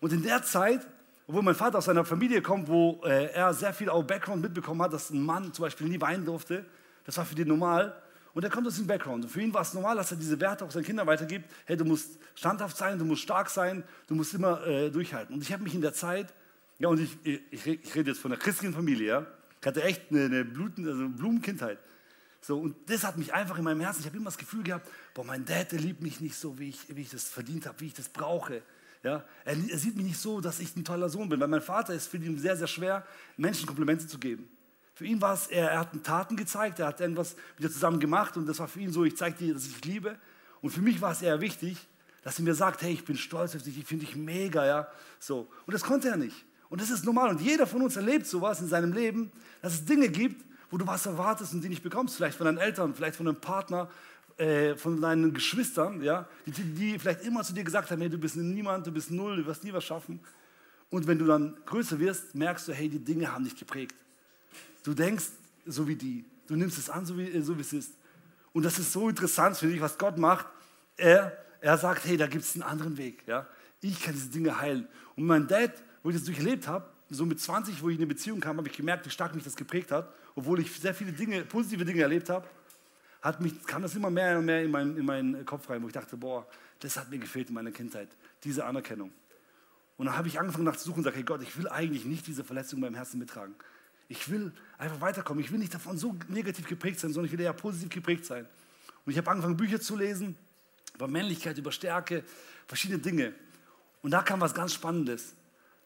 Und 0.00 0.12
in 0.12 0.22
der 0.22 0.42
Zeit 0.42 0.86
obwohl 1.26 1.42
mein 1.42 1.54
Vater 1.54 1.78
aus 1.78 1.88
einer 1.88 2.04
Familie 2.04 2.42
kommt, 2.42 2.68
wo 2.68 3.00
äh, 3.04 3.32
er 3.32 3.54
sehr 3.54 3.72
viel 3.72 3.88
auch 3.88 4.02
Background 4.02 4.42
mitbekommen 4.42 4.82
hat, 4.82 4.92
dass 4.92 5.10
ein 5.10 5.24
Mann 5.24 5.52
zum 5.52 5.64
Beispiel 5.64 5.88
nie 5.88 6.00
weinen 6.00 6.24
durfte. 6.24 6.66
Das 7.06 7.16
war 7.16 7.24
für 7.24 7.34
den 7.34 7.48
normal. 7.48 8.00
Und 8.34 8.42
er 8.42 8.50
kommt 8.50 8.66
aus 8.66 8.76
dem 8.76 8.86
Background. 8.86 9.24
Und 9.24 9.30
für 9.30 9.40
ihn 9.40 9.54
war 9.54 9.62
es 9.62 9.72
normal, 9.74 9.96
dass 9.96 10.10
er 10.10 10.16
diese 10.16 10.38
Werte 10.40 10.64
auch 10.64 10.70
seinen 10.70 10.84
Kindern 10.84 11.06
weitergibt. 11.06 11.48
Hey, 11.66 11.76
du 11.76 11.84
musst 11.84 12.18
standhaft 12.34 12.76
sein, 12.76 12.98
du 12.98 13.04
musst 13.04 13.22
stark 13.22 13.48
sein, 13.48 13.84
du 14.06 14.14
musst 14.16 14.34
immer 14.34 14.66
äh, 14.66 14.90
durchhalten. 14.90 15.34
Und 15.34 15.42
ich 15.42 15.52
habe 15.52 15.62
mich 15.62 15.74
in 15.74 15.80
der 15.80 15.94
Zeit, 15.94 16.34
ja, 16.78 16.88
und 16.88 17.00
ich, 17.00 17.16
ich, 17.24 17.66
ich 17.66 17.94
rede 17.94 18.10
jetzt 18.10 18.20
von 18.20 18.32
einer 18.32 18.40
christlichen 18.40 18.74
Familie, 18.74 19.06
ja, 19.06 19.26
ich 19.60 19.66
hatte 19.66 19.82
echt 19.82 20.10
eine, 20.10 20.24
eine 20.24 20.44
Bluten, 20.44 20.86
also 20.86 21.08
Blumenkindheit. 21.08 21.78
So, 22.40 22.58
und 22.58 22.76
das 22.90 23.04
hat 23.04 23.16
mich 23.16 23.32
einfach 23.32 23.56
in 23.56 23.64
meinem 23.64 23.80
Herzen, 23.80 24.00
ich 24.00 24.06
habe 24.06 24.16
immer 24.16 24.26
das 24.26 24.36
Gefühl 24.36 24.62
gehabt, 24.62 24.86
boah, 25.14 25.24
mein 25.24 25.46
Dad, 25.46 25.72
der 25.72 25.78
liebt 25.78 26.02
mich 26.02 26.20
nicht 26.20 26.34
so, 26.34 26.58
wie 26.58 26.68
ich, 26.68 26.94
wie 26.94 27.00
ich 27.00 27.10
das 27.10 27.24
verdient 27.24 27.66
habe, 27.66 27.80
wie 27.80 27.86
ich 27.86 27.94
das 27.94 28.10
brauche. 28.10 28.60
Ja, 29.04 29.22
er, 29.44 29.54
er, 29.68 29.78
sieht 29.78 29.96
mich 29.96 30.06
nicht 30.06 30.18
so, 30.18 30.40
dass 30.40 30.58
ich 30.60 30.74
ein 30.76 30.84
toller 30.84 31.10
Sohn 31.10 31.28
bin, 31.28 31.38
weil 31.38 31.48
mein 31.48 31.60
Vater 31.60 31.92
ist 31.92 32.08
für 32.08 32.16
ihn 32.16 32.38
sehr, 32.38 32.56
sehr 32.56 32.66
schwer, 32.66 33.06
Menschen 33.36 33.66
Komplimente 33.66 34.06
zu 34.06 34.18
geben. 34.18 34.48
Für 34.94 35.04
ihn 35.04 35.20
war 35.20 35.34
es, 35.34 35.48
er, 35.48 35.72
er 35.72 35.80
hat 35.80 35.90
Taten 36.02 36.36
gezeigt, 36.36 36.78
er 36.78 36.86
hat 36.86 37.00
irgendwas 37.00 37.36
mit 37.58 37.68
dir 37.68 37.70
zusammen 37.70 38.00
gemacht 38.00 38.38
und 38.38 38.46
das 38.46 38.58
war 38.60 38.66
für 38.66 38.80
ihn 38.80 38.90
so, 38.90 39.04
ich 39.04 39.14
zeige 39.14 39.36
dir, 39.36 39.52
dass 39.52 39.66
ich 39.66 39.74
dich 39.74 39.84
liebe. 39.84 40.16
Und 40.62 40.70
für 40.70 40.80
mich 40.80 41.02
war 41.02 41.12
es 41.12 41.20
eher 41.20 41.42
wichtig, 41.42 41.76
dass 42.22 42.38
er 42.38 42.44
mir 42.44 42.54
sagt, 42.54 42.80
hey, 42.80 42.94
ich 42.94 43.04
bin 43.04 43.18
stolz 43.18 43.54
auf 43.54 43.62
dich, 43.62 43.76
ich 43.76 43.84
finde 43.84 44.06
dich 44.06 44.16
mega, 44.16 44.64
ja, 44.64 44.88
so. 45.18 45.50
Und 45.66 45.74
das 45.74 45.82
konnte 45.82 46.08
er 46.08 46.16
nicht. 46.16 46.46
Und 46.70 46.80
das 46.80 46.88
ist 46.88 47.04
normal. 47.04 47.28
Und 47.28 47.42
jeder 47.42 47.66
von 47.66 47.82
uns 47.82 47.96
erlebt 47.96 48.26
sowas 48.26 48.62
in 48.62 48.68
seinem 48.68 48.94
Leben, 48.94 49.30
dass 49.60 49.74
es 49.74 49.84
Dinge 49.84 50.08
gibt, 50.08 50.42
wo 50.70 50.78
du 50.78 50.86
was 50.86 51.04
erwartest 51.04 51.52
und 51.52 51.62
die 51.62 51.68
nicht 51.68 51.82
bekommst. 51.82 52.16
Vielleicht 52.16 52.38
von 52.38 52.46
deinen 52.46 52.58
Eltern, 52.58 52.94
vielleicht 52.94 53.16
von 53.16 53.28
einem 53.28 53.36
Partner, 53.36 53.90
äh, 54.36 54.74
von 54.74 55.00
deinen 55.00 55.32
Geschwistern, 55.32 56.02
ja, 56.02 56.28
die, 56.44 56.50
die, 56.50 56.98
vielleicht 56.98 57.22
immer 57.22 57.44
zu 57.44 57.52
dir 57.52 57.62
gesagt 57.62 57.90
haben, 57.90 58.00
hey, 58.00 58.10
du 58.10 58.18
bist 58.18 58.34
niemand, 58.34 58.86
du 58.86 58.90
bist 58.90 59.10
null, 59.10 59.36
du 59.36 59.46
wirst 59.46 59.62
nie 59.62 59.72
was 59.72 59.84
schaffen. 59.84 60.18
Und 60.90 61.06
wenn 61.06 61.18
du 61.18 61.24
dann 61.24 61.56
größer 61.66 61.98
wirst, 62.00 62.34
merkst 62.34 62.66
du, 62.68 62.72
hey, 62.72 62.88
die 62.88 62.98
Dinge 62.98 63.32
haben 63.32 63.44
dich 63.44 63.56
geprägt. 63.56 63.94
Du 64.82 64.92
denkst 64.92 65.26
so 65.66 65.86
wie 65.86 65.96
die. 65.96 66.24
Du 66.46 66.56
nimmst 66.56 66.78
es 66.78 66.90
an, 66.90 67.06
so 67.06 67.16
wie, 67.16 67.40
so 67.42 67.56
wie 67.56 67.60
es 67.60 67.72
ist. 67.72 67.92
Und 68.52 68.64
das 68.64 68.78
ist 68.78 68.92
so 68.92 69.08
interessant, 69.08 69.56
finde 69.56 69.76
ich, 69.76 69.80
was 69.80 69.96
Gott 69.98 70.18
macht. 70.18 70.46
Er, 70.96 71.36
er 71.60 71.78
sagt, 71.78 72.04
hey, 72.04 72.16
da 72.16 72.26
gibt 72.26 72.44
es 72.44 72.54
einen 72.54 72.62
anderen 72.62 72.96
Weg. 72.96 73.22
Ja? 73.26 73.46
Ich 73.80 74.02
kann 74.02 74.14
diese 74.14 74.30
Dinge 74.30 74.60
heilen. 74.60 74.88
Und 75.16 75.26
mein 75.26 75.46
Dad, 75.46 75.72
wo 76.02 76.10
ich 76.10 76.16
das 76.16 76.24
durchlebt 76.24 76.68
habe, 76.68 76.88
so 77.08 77.24
mit 77.24 77.40
20, 77.40 77.82
wo 77.82 77.88
ich 77.88 77.94
in 77.94 78.00
eine 78.00 78.08
Beziehung 78.08 78.40
kam, 78.40 78.56
habe 78.56 78.68
ich 78.68 78.76
gemerkt, 78.76 79.06
wie 79.06 79.10
stark 79.10 79.34
mich 79.34 79.44
das 79.44 79.54
geprägt 79.56 79.92
hat, 79.92 80.12
obwohl 80.34 80.58
ich 80.60 80.72
sehr 80.72 80.94
viele 80.94 81.12
Dinge, 81.12 81.44
positive 81.44 81.84
Dinge 81.84 82.02
erlebt 82.02 82.28
habe 82.28 82.48
hat 83.24 83.40
mich, 83.40 83.66
kam 83.66 83.80
das 83.80 83.94
immer 83.94 84.10
mehr 84.10 84.38
und 84.38 84.44
mehr 84.44 84.62
in, 84.62 84.70
mein, 84.70 84.96
in 84.98 85.06
meinen 85.06 85.46
Kopf 85.46 85.70
rein, 85.70 85.82
wo 85.82 85.86
ich 85.86 85.94
dachte, 85.94 86.14
boah, 86.14 86.46
das 86.80 86.98
hat 86.98 87.10
mir 87.10 87.18
gefehlt 87.18 87.48
in 87.48 87.54
meiner 87.54 87.72
Kindheit, 87.72 88.08
diese 88.44 88.66
Anerkennung. 88.66 89.10
Und 89.96 90.06
dann 90.06 90.16
habe 90.16 90.28
ich 90.28 90.38
angefangen 90.38 90.64
nachzusuchen 90.64 90.98
und 90.98 91.04
gesagt, 91.04 91.16
hey 91.16 91.24
Gott, 91.24 91.42
ich 91.42 91.56
will 91.56 91.66
eigentlich 91.68 92.04
nicht 92.04 92.26
diese 92.26 92.44
Verletzung 92.44 92.82
beim 92.82 92.94
Herzen 92.94 93.18
mittragen. 93.18 93.54
Ich 94.08 94.30
will 94.30 94.52
einfach 94.76 95.00
weiterkommen. 95.00 95.42
Ich 95.42 95.50
will 95.50 95.58
nicht 95.58 95.72
davon 95.72 95.96
so 95.96 96.14
negativ 96.28 96.68
geprägt 96.68 97.00
sein, 97.00 97.14
sondern 97.14 97.26
ich 97.26 97.32
will 97.32 97.40
eher 97.42 97.54
positiv 97.54 97.88
geprägt 97.88 98.26
sein. 98.26 98.46
Und 99.06 99.12
ich 99.12 99.16
habe 99.16 99.30
angefangen, 99.30 99.56
Bücher 99.56 99.80
zu 99.80 99.96
lesen 99.96 100.36
über 100.94 101.08
Männlichkeit, 101.08 101.56
über 101.56 101.72
Stärke, 101.72 102.24
verschiedene 102.66 102.98
Dinge. 103.00 103.32
Und 104.02 104.10
da 104.10 104.20
kam 104.20 104.42
was 104.42 104.52
ganz 104.52 104.74
Spannendes. 104.74 105.34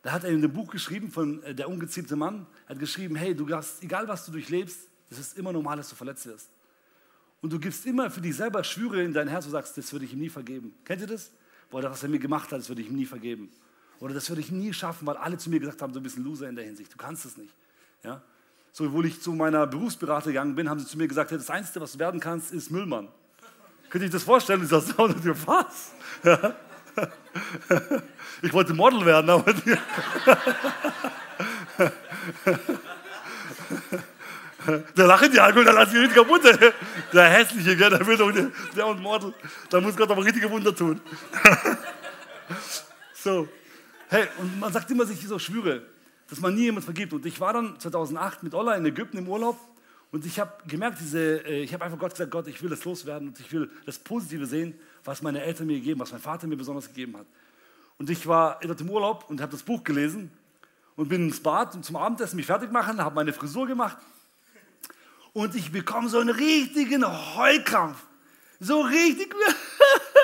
Da 0.02 0.10
hat 0.10 0.24
er 0.24 0.30
in 0.30 0.38
einem 0.38 0.52
Buch 0.52 0.72
geschrieben 0.72 1.12
von 1.12 1.40
äh, 1.44 1.54
Der 1.54 1.68
ungezielte 1.68 2.16
Mann, 2.16 2.46
er 2.66 2.70
hat 2.70 2.80
geschrieben, 2.80 3.14
hey, 3.14 3.32
du 3.32 3.48
hast, 3.54 3.80
egal 3.84 4.08
was 4.08 4.26
du 4.26 4.32
durchlebst, 4.32 4.88
es 5.08 5.18
ist 5.18 5.38
immer 5.38 5.52
normal, 5.52 5.76
dass 5.76 5.88
du 5.88 5.94
verletzt 5.94 6.26
wirst. 6.26 6.50
Und 7.40 7.52
du 7.52 7.58
gibst 7.58 7.86
immer 7.86 8.10
für 8.10 8.20
dich 8.20 8.36
selber 8.36 8.64
Schwüre 8.64 9.02
in 9.02 9.12
dein 9.12 9.28
Herz 9.28 9.46
und 9.46 9.52
sagst, 9.52 9.78
das 9.78 9.92
würde 9.92 10.04
ich 10.04 10.12
ihm 10.12 10.18
nie 10.18 10.28
vergeben. 10.28 10.74
Kennt 10.84 11.00
ihr 11.00 11.06
das? 11.06 11.30
Boah, 11.70 11.82
das, 11.82 11.92
was 11.92 12.02
er 12.02 12.08
mir 12.08 12.18
gemacht 12.18 12.50
hat, 12.50 12.58
das 12.58 12.68
würde 12.68 12.82
ich 12.82 12.88
ihm 12.88 12.96
nie 12.96 13.06
vergeben. 13.06 13.50
Oder 14.00 14.14
das 14.14 14.28
würde 14.28 14.40
ich 14.40 14.50
nie 14.50 14.72
schaffen, 14.72 15.06
weil 15.06 15.16
alle 15.16 15.38
zu 15.38 15.50
mir 15.50 15.60
gesagt 15.60 15.80
haben, 15.82 15.92
du 15.92 16.00
bist 16.00 16.16
ein 16.16 16.24
Loser 16.24 16.48
in 16.48 16.56
der 16.56 16.64
Hinsicht. 16.64 16.92
Du 16.92 16.96
kannst 16.96 17.24
es 17.24 17.36
nicht. 17.36 17.54
Ja? 18.02 18.22
So, 18.72 18.86
obwohl 18.86 19.06
ich 19.06 19.20
zu 19.20 19.32
meiner 19.32 19.66
Berufsberater 19.66 20.26
gegangen 20.26 20.54
bin, 20.54 20.68
haben 20.68 20.80
sie 20.80 20.86
zu 20.86 20.98
mir 20.98 21.08
gesagt, 21.08 21.32
das 21.32 21.50
Einzige, 21.50 21.80
was 21.80 21.92
du 21.92 21.98
werden 21.98 22.20
kannst, 22.20 22.52
ist 22.52 22.70
Müllmann. 22.70 23.08
Könnt 23.90 24.02
ihr 24.02 24.06
euch 24.06 24.12
das 24.12 24.22
vorstellen? 24.22 24.62
Ich 24.62 24.68
sage, 24.68 24.86
was? 25.46 25.92
Ja? 26.22 26.54
Ich 28.42 28.52
wollte 28.52 28.74
Model 28.74 29.04
werden, 29.04 29.30
aber... 29.30 29.52
Da 34.66 35.06
lachen 35.06 35.30
die 35.30 35.38
alle, 35.38 35.64
da 35.64 35.70
lassen 35.70 35.92
die 35.92 35.98
richtig 35.98 36.16
kaputt. 36.16 36.42
Der 37.12 37.30
hässliche, 37.30 37.76
gell, 37.76 37.90
der 37.90 38.04
will 38.06 38.16
doch, 38.16 38.32
der, 38.32 38.50
der 38.74 38.86
und 38.86 39.00
Mordel. 39.00 39.32
Da 39.70 39.80
muss 39.80 39.96
Gott 39.96 40.10
aber 40.10 40.24
richtige 40.24 40.50
Wunder 40.50 40.74
tun. 40.74 41.00
So. 43.20 43.48
Hey, 44.08 44.26
und 44.38 44.60
man 44.60 44.72
sagt 44.72 44.90
immer 44.90 45.04
sich 45.04 45.26
so 45.26 45.38
Schwüre, 45.38 45.82
dass 46.30 46.40
man 46.40 46.54
nie 46.54 46.62
jemand 46.62 46.84
vergibt. 46.84 47.12
Und 47.12 47.26
ich 47.26 47.38
war 47.40 47.52
dann 47.52 47.78
2008 47.78 48.44
mit 48.44 48.54
Ola 48.54 48.74
in 48.76 48.86
Ägypten 48.86 49.18
im 49.18 49.28
Urlaub 49.28 49.58
und 50.12 50.24
ich 50.24 50.38
habe 50.38 50.52
gemerkt, 50.66 50.98
diese, 51.00 51.44
äh, 51.44 51.62
ich 51.62 51.74
habe 51.74 51.84
einfach 51.84 51.98
Gott 51.98 52.12
gesagt, 52.12 52.30
Gott, 52.30 52.46
ich 52.46 52.62
will 52.62 52.70
das 52.70 52.84
loswerden 52.84 53.28
und 53.28 53.40
ich 53.40 53.52
will 53.52 53.68
das 53.84 53.98
Positive 53.98 54.46
sehen, 54.46 54.78
was 55.04 55.20
meine 55.20 55.42
Eltern 55.42 55.66
mir 55.66 55.74
gegeben, 55.74 56.00
was 56.00 56.12
mein 56.12 56.20
Vater 56.20 56.46
mir 56.46 56.56
besonders 56.56 56.86
gegeben 56.86 57.16
hat. 57.16 57.26
Und 57.98 58.08
ich 58.08 58.26
war 58.26 58.60
dort 58.62 58.80
im 58.80 58.88
Urlaub 58.88 59.28
und 59.28 59.40
habe 59.40 59.52
das 59.52 59.62
Buch 59.62 59.82
gelesen 59.82 60.30
und 60.96 61.08
bin 61.08 61.26
ins 61.26 61.40
Bad 61.40 61.74
und 61.74 61.84
zum 61.84 61.96
Abendessen 61.96 62.36
mich 62.36 62.46
fertig 62.46 62.70
machen, 62.70 63.02
habe 63.02 63.14
meine 63.16 63.32
Frisur 63.32 63.66
gemacht 63.66 63.98
und 65.38 65.54
ich 65.54 65.70
bekomme 65.70 66.08
so 66.08 66.18
einen 66.18 66.30
richtigen 66.30 67.04
Heulkrampf. 67.36 67.96
So 68.58 68.80
richtig. 68.80 69.32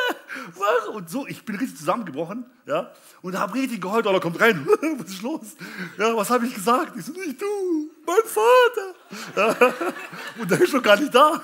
und 0.93 1.09
so, 1.09 1.25
ich 1.29 1.45
bin 1.45 1.55
richtig 1.55 1.79
zusammengebrochen, 1.79 2.45
ja, 2.67 2.93
und 3.23 3.39
habe 3.39 3.55
richtig 3.55 3.81
geheult, 3.81 4.09
oder 4.09 4.19
kommt 4.19 4.41
rein, 4.41 4.67
was 4.99 5.11
ist 5.11 5.23
los? 5.23 5.55
Ja, 5.99 6.17
was 6.17 6.31
habe 6.31 6.47
ich 6.47 6.55
gesagt? 6.55 6.97
Ich 6.97 7.05
so, 7.05 7.13
nicht 7.13 7.41
du, 7.41 7.91
mein 8.05 8.17
Vater. 8.25 8.95
Ja, 9.37 9.73
und 10.41 10.51
der 10.51 10.61
ist 10.61 10.71
schon 10.71 10.83
gar 10.83 10.99
nicht 10.99 11.15
da. 11.15 11.41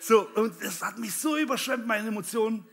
So, 0.00 0.26
und 0.36 0.54
es 0.62 0.82
hat 0.82 0.98
mich 0.98 1.14
so 1.14 1.36
überschwemmt, 1.36 1.86
meine 1.86 2.08
Emotionen. 2.08 2.64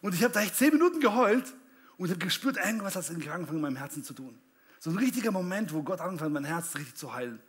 Und 0.00 0.14
ich 0.14 0.22
habe 0.22 0.32
da 0.32 0.42
echt 0.42 0.54
zehn 0.54 0.72
Minuten 0.72 1.00
geheult 1.00 1.52
Und 1.98 2.08
habe 2.10 2.20
gespürt, 2.20 2.56
irgendwas 2.56 2.94
hat 2.94 3.10
angefangen 3.10 3.48
in 3.48 3.60
meinem 3.60 3.76
Herzen 3.76 4.04
zu 4.04 4.14
tun. 4.14 4.38
So 4.78 4.90
ein 4.90 4.96
richtiger 4.96 5.32
Moment, 5.32 5.74
wo 5.74 5.82
Gott 5.82 5.98
hat, 5.98 6.30
mein 6.30 6.44
Herz 6.44 6.76
richtig 6.76 6.94
zu 6.94 7.12
heilen. 7.12 7.40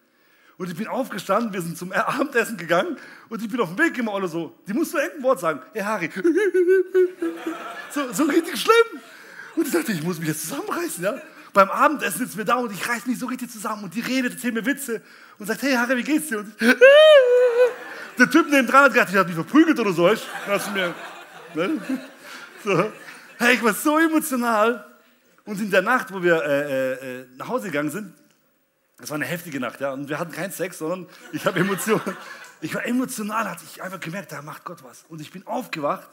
Und 0.62 0.70
ich 0.70 0.76
bin 0.76 0.86
aufgestanden, 0.86 1.52
wir 1.54 1.62
sind 1.64 1.76
zum 1.76 1.92
Abendessen 1.92 2.56
gegangen 2.56 2.96
und 3.30 3.42
ich 3.42 3.50
bin 3.50 3.60
auf 3.62 3.70
dem 3.70 3.80
Weg 3.80 3.98
immer 3.98 4.14
oder 4.14 4.28
so. 4.28 4.56
Die 4.68 4.74
musste 4.74 5.00
irgendein 5.00 5.24
Wort 5.24 5.40
sagen. 5.40 5.60
Hey 5.74 5.82
Harry. 5.82 6.10
So, 7.90 8.14
so 8.14 8.24
richtig 8.26 8.62
schlimm. 8.62 9.02
Und 9.56 9.66
ich 9.66 9.74
dachte, 9.74 9.92
ich 9.92 10.04
muss 10.04 10.20
mich 10.20 10.28
jetzt 10.28 10.48
zusammenreißen. 10.48 11.04
Ja? 11.04 11.20
Beim 11.52 11.68
Abendessen 11.72 12.20
sitzen 12.20 12.38
wir 12.38 12.46
da 12.46 12.58
und 12.58 12.72
ich 12.72 12.88
reiße 12.88 13.10
mich 13.10 13.18
so 13.18 13.26
richtig 13.26 13.50
zusammen 13.50 13.86
und 13.86 13.96
die 13.96 14.02
redet, 14.02 14.34
erzählt 14.34 14.54
mir 14.54 14.64
Witze 14.64 15.02
und 15.40 15.48
sagt, 15.48 15.64
hey 15.64 15.74
Harry, 15.74 15.98
wie 15.98 16.04
geht's 16.04 16.28
dir? 16.28 16.38
Und 16.38 16.50
ich, 16.50 16.56
der 18.20 18.30
Typ 18.30 18.46
neben 18.52 18.68
dran 18.68 18.84
hat 18.84 18.94
gedacht, 18.94 19.10
ich 19.10 19.18
habe 19.18 19.28
mich 19.28 19.36
verprügelt 19.36 19.80
oder 19.80 19.94
so. 19.94 20.04
Weißt? 20.04 20.28
Mir, 20.76 20.94
ne? 21.56 21.82
so. 22.64 22.92
Hey, 23.40 23.56
ich 23.56 23.64
war 23.64 23.74
so 23.74 23.98
emotional. 23.98 24.86
Und 25.44 25.60
in 25.60 25.72
der 25.72 25.82
Nacht, 25.82 26.14
wo 26.14 26.22
wir 26.22 26.36
äh, 26.44 26.92
äh, 27.22 27.26
nach 27.36 27.48
Hause 27.48 27.66
gegangen 27.66 27.90
sind, 27.90 28.14
das 29.02 29.10
war 29.10 29.16
eine 29.16 29.26
heftige 29.26 29.60
Nacht, 29.60 29.82
ja, 29.82 29.92
und 29.92 30.08
wir 30.08 30.20
hatten 30.20 30.32
keinen 30.32 30.52
Sex, 30.52 30.78
sondern 30.78 31.08
ich 31.34 31.46
habe 31.46 31.60
Emotionen. 31.60 32.02
Ich 32.64 32.76
war 32.76 32.86
emotional, 32.86 33.50
hatte 33.50 33.64
ich 33.66 33.82
einfach 33.82 34.00
gemerkt, 34.00 34.32
da 34.32 34.44
macht 34.44 34.64
Gott 34.66 34.84
was. 34.84 35.04
Und 35.10 35.20
ich 35.20 35.32
bin 35.32 35.48
aufgewacht 35.48 36.08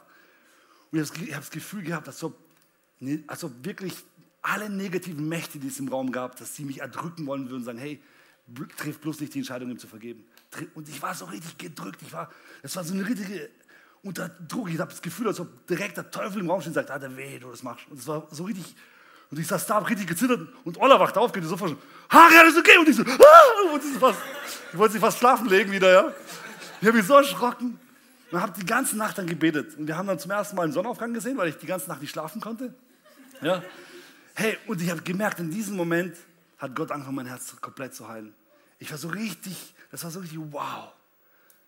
und 0.90 0.98
ich 0.98 1.10
habe 1.34 1.40
das 1.40 1.50
Gefühl 1.50 1.82
gehabt, 1.82 2.08
als 2.08 2.24
ob, 2.24 2.38
als 3.26 3.44
ob 3.44 3.52
wirklich 3.66 3.94
alle 4.40 4.70
negativen 4.70 5.28
Mächte, 5.28 5.58
die 5.58 5.68
es 5.68 5.78
im 5.78 5.88
Raum 5.88 6.10
gab, 6.10 6.36
dass 6.36 6.56
sie 6.56 6.64
mich 6.64 6.80
erdrücken 6.80 7.26
wollen 7.26 7.50
würden, 7.50 7.64
sagen, 7.64 7.76
hey, 7.76 8.00
triff 8.78 8.98
bloß 8.98 9.20
nicht 9.20 9.34
die 9.34 9.40
Entscheidung, 9.40 9.70
ihm 9.70 9.78
zu 9.78 9.86
vergeben. 9.86 10.24
Und 10.74 10.88
ich 10.88 11.02
war 11.02 11.14
so 11.14 11.26
richtig 11.26 11.58
gedrückt. 11.58 12.00
Ich 12.00 12.14
war, 12.14 12.32
das 12.62 12.74
war 12.76 12.84
so 12.84 12.94
eine 12.94 13.06
richtige 13.06 13.50
unter 14.02 14.28
Druck. 14.28 14.70
Ich 14.70 14.78
habe 14.78 14.90
das 14.90 15.02
Gefühl, 15.02 15.26
als 15.28 15.40
ob 15.40 15.66
direkt 15.66 15.96
der 15.96 16.10
Teufel 16.10 16.40
im 16.40 16.50
Raum 16.50 16.60
steht 16.60 16.70
und 16.70 16.74
sagt, 16.74 16.90
ah, 16.90 16.98
der 16.98 17.14
weh, 17.16 17.38
du 17.38 17.50
das 17.50 17.62
machst. 17.62 17.86
Und 17.90 17.98
es 17.98 18.06
war 18.06 18.26
so 18.30 18.44
richtig, 18.44 18.74
und 19.30 19.38
ich 19.38 19.46
saß 19.46 19.66
da, 19.66 19.74
hab 19.74 19.88
richtig 19.88 20.06
gezittert 20.06 20.48
und 20.64 20.78
Ola 20.78 20.98
wacht 20.98 21.16
auf, 21.18 21.32
geht 21.32 21.44
sofort 21.44 21.70
schon, 21.70 21.78
Harry, 22.08 22.36
alles 22.36 22.56
okay? 22.56 22.78
Und 22.78 22.88
ich 22.88 22.96
so, 22.96 23.02
ah! 23.02 23.74
und 23.74 23.82
ich, 23.84 23.98
fast, 23.98 24.18
ich 24.72 24.78
wollte 24.78 24.94
sie 24.94 25.00
fast 25.00 25.18
schlafen 25.18 25.48
legen 25.48 25.70
wieder, 25.70 25.92
ja. 25.92 26.14
Ich 26.80 26.86
habe 26.86 26.96
mich 26.96 27.06
so 27.06 27.14
erschrocken 27.14 27.78
und 28.30 28.40
habe 28.40 28.52
die 28.58 28.64
ganze 28.64 28.96
Nacht 28.96 29.18
dann 29.18 29.26
gebetet. 29.26 29.76
Und 29.76 29.86
wir 29.86 29.96
haben 29.96 30.06
dann 30.06 30.18
zum 30.18 30.30
ersten 30.30 30.56
Mal 30.56 30.62
einen 30.62 30.72
Sonnenaufgang 30.72 31.12
gesehen, 31.12 31.36
weil 31.36 31.48
ich 31.48 31.56
die 31.56 31.66
ganze 31.66 31.88
Nacht 31.88 32.00
nicht 32.00 32.10
schlafen 32.10 32.40
konnte. 32.40 32.72
Ja. 33.42 33.62
Hey, 34.34 34.56
und 34.66 34.80
ich 34.80 34.90
habe 34.90 35.02
gemerkt, 35.02 35.40
in 35.40 35.50
diesem 35.50 35.76
Moment 35.76 36.16
hat 36.56 36.74
Gott 36.74 36.90
angefangen, 36.90 37.16
mein 37.16 37.26
Herz 37.26 37.54
komplett 37.60 37.94
zu 37.94 38.08
heilen. 38.08 38.32
Ich 38.78 38.90
war 38.90 38.98
so 38.98 39.08
richtig, 39.08 39.74
das 39.90 40.04
war 40.04 40.10
so 40.10 40.20
richtig, 40.20 40.38
wow. 40.50 40.92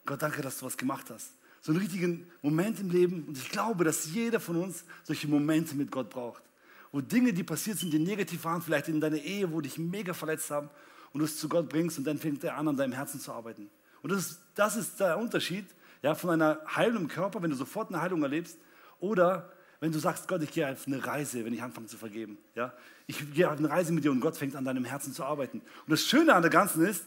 Gott, 0.07 0.23
danke, 0.23 0.41
dass 0.41 0.59
du 0.59 0.67
was 0.67 0.77
gemacht 0.77 1.07
hast. 1.11 1.33
So 1.61 1.73
einen 1.73 1.81
richtigen 1.81 2.31
Moment 2.41 2.81
im 2.81 2.91
Leben. 2.91 3.25
Und 3.29 3.37
ich 3.37 3.51
glaube, 3.51 3.85
dass 3.85 4.07
jeder 4.07 4.41
von 4.41 4.57
uns 4.57 4.85
solche 5.03 5.29
Momente 5.29 5.75
mit 5.75 5.91
Gott 5.91 6.09
braucht 6.09 6.43
wo 6.93 7.01
Dinge, 7.01 7.33
die 7.33 7.45
passiert 7.45 7.79
sind, 7.79 7.93
die 7.93 7.99
negativ 7.99 8.45
waren, 8.45 8.63
vielleicht 8.63 8.89
in 8.89 9.01
deiner 9.01 9.19
Ehe, 9.19 9.51
wo 9.53 9.61
dich 9.61 9.79
mega 9.79 10.13
verletzt 10.13 10.51
haben 10.51 10.71
und 11.13 11.21
du 11.21 11.25
es 11.25 11.39
zu 11.39 11.49
Gott 11.49 11.69
bringst 11.69 11.99
und 11.99 12.05
dann 12.05 12.19
fängt 12.19 12.43
er 12.45 12.57
an, 12.57 12.69
an 12.69 12.77
deinem 12.77 12.93
Herzen 12.93 13.21
zu 13.21 13.33
arbeiten. 13.33 13.71
Und 14.03 14.13
das 14.13 14.21
ist, 14.21 14.41
das 14.55 14.77
ist 14.77 15.01
der 15.01 15.19
Unterschied 15.19 15.67
ja, 16.03 16.15
von 16.15 16.31
einer 16.31 16.61
Heilung 16.75 17.03
im 17.03 17.09
Körper, 17.09 17.43
wenn 17.43 17.51
du 17.51 17.57
sofort 17.57 17.91
eine 17.91 18.01
Heilung 18.01 18.23
erlebst, 18.23 18.59
oder 18.99 19.51
wenn 19.81 19.93
du 19.93 19.99
sagst, 19.99 20.29
Gott, 20.29 20.43
ich 20.43 20.53
gehe 20.53 20.71
auf 20.71 20.87
eine 20.87 21.05
Reise, 21.05 21.45
wenn 21.45 21.55
ich 21.55 21.63
anfange 21.63 21.87
zu 21.87 21.97
vergeben. 21.97 22.39
Ja? 22.55 22.73
Ich 23.07 23.33
gehe 23.33 23.51
auf 23.51 23.59
eine 23.59 23.71
Reise 23.71 23.93
mit 23.93 24.05
dir 24.05 24.11
und 24.11 24.21
Gott 24.21 24.37
fängt 24.37 24.55
an, 24.55 24.65
deinem 24.65 24.85
Herzen 24.85 25.15
zu 25.15 25.25
arbeiten. 25.25 25.61
Und 25.61 25.91
das 25.91 26.03
Schöne 26.03 26.35
an 26.35 26.43
der 26.43 26.51
Ganzen 26.51 26.85
ist, 26.85 27.05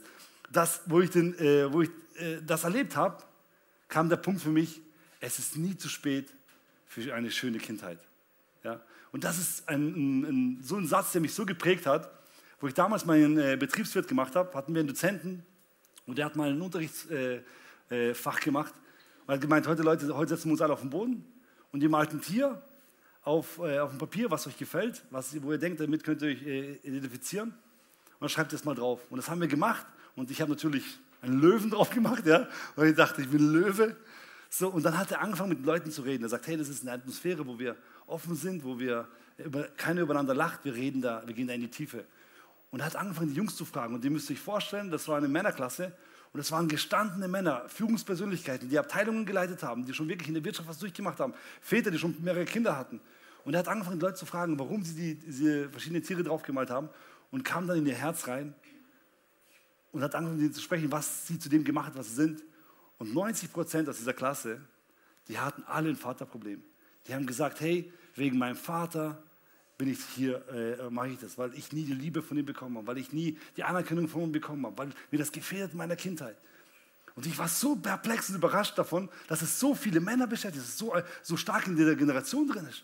dass, 0.51 0.81
wo 0.87 1.01
ich, 1.01 1.11
den, 1.11 1.37
äh, 1.37 1.71
wo 1.71 1.83
ich 1.83 1.89
äh, 2.15 2.41
das 2.45 2.63
erlebt 2.63 2.95
habe, 2.95 3.23
kam 3.87 4.09
der 4.09 4.17
Punkt 4.17 4.41
für 4.41 4.49
mich, 4.49 4.81
es 5.19 5.37
ist 5.39 5.55
nie 5.55 5.77
zu 5.77 5.87
spät 5.87 6.29
für 6.87 7.13
eine 7.13 7.31
schöne 7.31 7.59
Kindheit. 7.59 7.99
Und 9.13 9.23
das 9.23 9.37
ist 9.37 9.69
ein, 9.69 10.23
ein, 10.23 10.63
so 10.63 10.75
ein 10.75 10.87
Satz, 10.87 11.13
der 11.13 11.21
mich 11.21 11.33
so 11.33 11.45
geprägt 11.45 11.85
hat. 11.85 12.11
Wo 12.59 12.67
ich 12.67 12.73
damals 12.73 13.05
meinen 13.05 13.37
äh, 13.37 13.57
Betriebswirt 13.57 14.07
gemacht 14.07 14.35
habe, 14.35 14.53
hatten 14.57 14.73
wir 14.73 14.79
einen 14.79 14.87
Dozenten 14.87 15.45
und 16.05 16.17
der 16.17 16.25
hat 16.25 16.35
mal 16.35 16.49
ein 16.49 16.61
Unterrichtsfach 16.61 17.11
äh, 17.89 18.39
äh, 18.39 18.43
gemacht 18.43 18.73
und 19.27 19.33
hat 19.33 19.41
gemeint, 19.41 19.67
heute 19.67 19.83
Leute, 19.83 20.15
heute 20.15 20.29
setzen 20.29 20.47
wir 20.47 20.53
uns 20.53 20.61
alle 20.61 20.73
auf 20.73 20.79
den 20.79 20.89
Boden 20.89 21.25
und 21.71 21.83
ihr 21.83 21.89
malt 21.89 22.11
ein 22.11 22.21
Tier 22.21 22.61
auf, 23.21 23.59
äh, 23.59 23.79
auf 23.79 23.89
dem 23.89 23.99
Papier, 23.99 24.31
was 24.31 24.47
euch 24.47 24.57
gefällt, 24.57 25.03
was, 25.11 25.41
wo 25.43 25.51
ihr 25.51 25.57
denkt, 25.57 25.81
damit 25.81 26.03
könnt 26.03 26.21
ihr 26.21 26.29
euch 26.29 26.41
äh, 26.41 26.73
identifizieren 26.83 27.49
und 27.49 28.21
dann 28.21 28.29
schreibt 28.29 28.53
es 28.53 28.63
mal 28.63 28.75
drauf. 28.75 29.01
Und 29.09 29.17
das 29.17 29.29
haben 29.29 29.41
wir 29.41 29.47
gemacht 29.47 29.85
und 30.15 30.31
ich 30.31 30.41
habe 30.41 30.51
natürlich 30.51 30.85
einen 31.21 31.39
Löwen 31.39 31.69
drauf 31.71 31.89
gemacht, 31.89 32.25
ja, 32.25 32.47
weil 32.75 32.91
ich 32.91 32.95
dachte, 32.95 33.21
ich 33.21 33.29
bin 33.29 33.41
ein 33.41 33.53
Löwe. 33.53 33.95
So, 34.49 34.69
und 34.69 34.83
dann 34.83 34.97
hat 34.97 35.11
er 35.11 35.19
angefangen 35.21 35.49
mit 35.49 35.65
Leuten 35.65 35.91
zu 35.91 36.03
reden. 36.03 36.23
Er 36.23 36.29
sagt, 36.29 36.47
hey, 36.47 36.55
das 36.55 36.69
ist 36.69 36.83
eine 36.83 36.93
Atmosphäre, 36.93 37.45
wo 37.45 37.59
wir 37.59 37.75
offen 38.07 38.35
sind, 38.35 38.63
wo 38.63 38.79
wir 38.79 39.07
über, 39.37 39.63
keiner 39.77 40.01
übereinander 40.01 40.33
lacht, 40.33 40.65
wir 40.65 40.73
reden 40.73 41.01
da, 41.01 41.23
wir 41.25 41.33
gehen 41.33 41.47
da 41.47 41.53
in 41.53 41.61
die 41.61 41.69
Tiefe. 41.69 42.05
Und 42.71 42.79
er 42.79 42.87
hat 42.87 42.95
angefangen, 42.95 43.29
die 43.29 43.35
Jungs 43.35 43.55
zu 43.55 43.65
fragen. 43.65 43.93
Und 43.93 44.03
die 44.03 44.09
müsst 44.09 44.29
ihr 44.29 44.35
euch 44.35 44.41
vorstellen, 44.41 44.89
das 44.89 45.07
war 45.07 45.17
eine 45.17 45.27
Männerklasse. 45.27 45.93
Und 46.33 46.39
das 46.39 46.51
waren 46.51 46.67
gestandene 46.67 47.27
Männer, 47.27 47.69
Führungspersönlichkeiten, 47.69 48.67
die 48.67 48.79
Abteilungen 48.79 49.25
geleitet 49.25 49.61
haben, 49.61 49.85
die 49.85 49.93
schon 49.93 50.09
wirklich 50.09 50.27
in 50.27 50.33
der 50.33 50.43
Wirtschaft 50.43 50.67
was 50.67 50.79
durchgemacht 50.79 51.19
haben. 51.19 51.35
Väter, 51.61 51.91
die 51.91 51.99
schon 51.99 52.15
mehrere 52.23 52.45
Kinder 52.45 52.75
hatten. 52.75 52.99
Und 53.45 53.53
er 53.53 53.59
hat 53.59 53.67
angefangen, 53.67 53.99
die 53.99 54.05
Leute 54.05 54.17
zu 54.17 54.25
fragen, 54.25 54.57
warum 54.57 54.83
sie 54.83 54.95
die, 54.95 55.15
diese 55.15 55.69
verschiedenen 55.69 56.01
Tiere 56.01 56.23
draufgemalt 56.23 56.71
haben. 56.71 56.89
Und 57.29 57.43
kam 57.43 57.67
dann 57.67 57.77
in 57.77 57.85
ihr 57.85 57.95
Herz 57.95 58.27
rein 58.27 58.55
und 59.91 60.01
hat 60.01 60.15
angefangen, 60.15 60.37
mit 60.37 60.45
ihnen 60.45 60.53
zu 60.53 60.61
sprechen, 60.61 60.91
was 60.91 61.27
sie 61.27 61.37
zu 61.37 61.49
dem 61.49 61.63
gemacht 61.63 61.89
hat, 61.89 61.97
was 61.97 62.09
sie 62.09 62.15
sind. 62.15 62.43
Und 62.97 63.13
90 63.13 63.53
Prozent 63.53 63.87
aus 63.87 63.97
dieser 63.97 64.13
Klasse, 64.13 64.59
die 65.27 65.37
hatten 65.37 65.63
alle 65.63 65.89
ein 65.89 65.95
Vaterproblem. 65.95 66.63
Die 67.07 67.13
haben 67.13 67.25
gesagt, 67.25 67.59
hey, 67.61 67.91
wegen 68.15 68.37
meinem 68.37 68.55
Vater 68.55 69.21
bin 69.77 69.89
ich 69.89 69.99
hier, 70.15 70.47
äh, 70.49 70.89
mache 70.89 71.09
ich 71.09 71.19
das, 71.19 71.37
weil 71.37 71.53
ich 71.55 71.71
nie 71.73 71.83
die 71.83 71.93
Liebe 71.93 72.21
von 72.21 72.37
ihm 72.37 72.45
bekommen 72.45 72.77
habe, 72.77 72.87
weil 72.87 72.97
ich 72.97 73.11
nie 73.11 73.37
die 73.57 73.63
Anerkennung 73.63 74.07
von 74.07 74.23
ihm 74.23 74.31
bekommen 74.31 74.65
habe, 74.65 74.77
weil 74.77 74.89
mir 75.11 75.17
das 75.17 75.31
gefehlt 75.31 75.71
in 75.71 75.77
meiner 75.77 75.95
Kindheit. 75.95 76.37
Und 77.15 77.25
ich 77.25 77.37
war 77.37 77.47
so 77.47 77.75
perplex 77.75 78.29
und 78.29 78.35
überrascht 78.35 78.77
davon, 78.77 79.09
dass 79.27 79.41
es 79.41 79.59
so 79.59 79.75
viele 79.75 79.99
Männer 79.99 80.25
beschäftigt, 80.25 80.63
dass 80.63 80.69
es 80.69 80.77
so, 80.77 80.95
so 81.21 81.37
stark 81.37 81.67
in 81.67 81.75
dieser 81.75 81.95
Generation 81.95 82.47
drin 82.47 82.65
ist. 82.65 82.83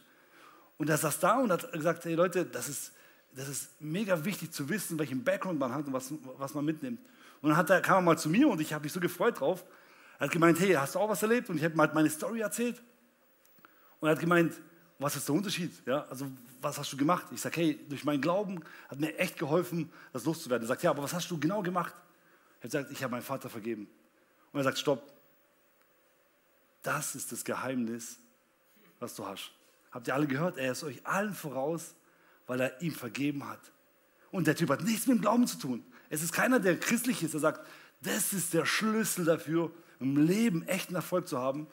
Und 0.77 0.89
er 0.89 0.97
saß 0.97 1.19
da 1.19 1.39
und 1.39 1.51
hat 1.51 1.71
gesagt, 1.71 2.05
hey 2.05 2.13
Leute, 2.13 2.45
das 2.45 2.69
ist, 2.69 2.93
das 3.33 3.47
ist 3.47 3.81
mega 3.81 4.23
wichtig 4.23 4.51
zu 4.51 4.69
wissen, 4.69 4.99
welchen 4.99 5.23
Background 5.23 5.59
man 5.59 5.73
hat 5.73 5.87
und 5.87 5.93
was, 5.93 6.13
was 6.37 6.53
man 6.53 6.65
mitnimmt. 6.65 6.99
Und 7.41 7.49
dann 7.49 7.57
hat 7.57 7.69
er, 7.69 7.81
kam 7.81 7.97
er 7.97 8.01
mal 8.01 8.17
zu 8.17 8.29
mir 8.29 8.47
und 8.47 8.61
ich 8.61 8.73
habe 8.73 8.83
mich 8.83 8.93
so 8.93 8.99
gefreut 8.99 9.39
drauf. 9.39 9.63
Er 10.19 10.25
hat 10.25 10.31
gemeint, 10.31 10.59
hey, 10.59 10.73
hast 10.73 10.95
du 10.95 10.99
auch 10.99 11.09
was 11.09 11.21
erlebt? 11.21 11.49
Und 11.49 11.57
ich 11.57 11.63
habe 11.63 11.75
mal 11.75 11.89
meine 11.93 12.09
Story 12.09 12.41
erzählt. 12.41 12.81
Und 13.99 14.07
er 14.07 14.11
hat 14.11 14.19
gemeint, 14.19 14.53
was 14.97 15.15
ist 15.15 15.27
der 15.27 15.35
Unterschied? 15.35 15.71
Ja, 15.85 16.05
also 16.09 16.29
was 16.61 16.77
hast 16.77 16.91
du 16.91 16.97
gemacht? 16.97 17.27
Ich 17.31 17.41
sage, 17.41 17.61
hey, 17.61 17.85
durch 17.87 18.03
meinen 18.03 18.21
Glauben 18.21 18.61
hat 18.89 18.99
mir 18.99 19.17
echt 19.17 19.37
geholfen, 19.37 19.91
das 20.11 20.25
loszuwerden. 20.25 20.65
Er 20.65 20.67
sagt, 20.67 20.83
ja, 20.83 20.89
aber 20.91 21.03
was 21.03 21.13
hast 21.13 21.31
du 21.31 21.39
genau 21.39 21.61
gemacht? 21.61 21.93
Er 22.59 22.63
hat 22.63 22.71
gesagt, 22.71 22.91
ich 22.91 23.01
habe 23.01 23.11
meinen 23.11 23.21
Vater 23.21 23.49
vergeben. 23.49 23.89
Und 24.51 24.59
er 24.59 24.63
sagt, 24.65 24.77
stopp. 24.77 25.13
Das 26.81 27.15
ist 27.15 27.31
das 27.31 27.43
Geheimnis, 27.43 28.19
was 28.99 29.15
du 29.15 29.25
hast. 29.25 29.51
Habt 29.91 30.07
ihr 30.07 30.15
alle 30.15 30.27
gehört? 30.27 30.57
Er 30.57 30.71
ist 30.71 30.83
euch 30.83 31.05
allen 31.05 31.33
voraus, 31.33 31.95
weil 32.47 32.59
er 32.59 32.81
ihm 32.81 32.93
vergeben 32.93 33.47
hat. 33.47 33.71
Und 34.31 34.47
der 34.47 34.55
Typ 34.55 34.69
hat 34.69 34.83
nichts 34.83 35.07
mit 35.07 35.17
dem 35.17 35.21
Glauben 35.21 35.47
zu 35.47 35.57
tun. 35.57 35.83
Es 36.09 36.23
ist 36.23 36.31
keiner, 36.31 36.59
der 36.59 36.79
christlich 36.79 37.23
ist, 37.23 37.33
der 37.33 37.39
sagt, 37.39 37.65
das 38.01 38.33
ist 38.33 38.53
der 38.53 38.65
Schlüssel 38.65 39.25
dafür, 39.25 39.71
im 39.99 40.17
Leben 40.17 40.67
echten 40.67 40.95
Erfolg 40.95 41.27
zu 41.27 41.39
haben. 41.39 41.67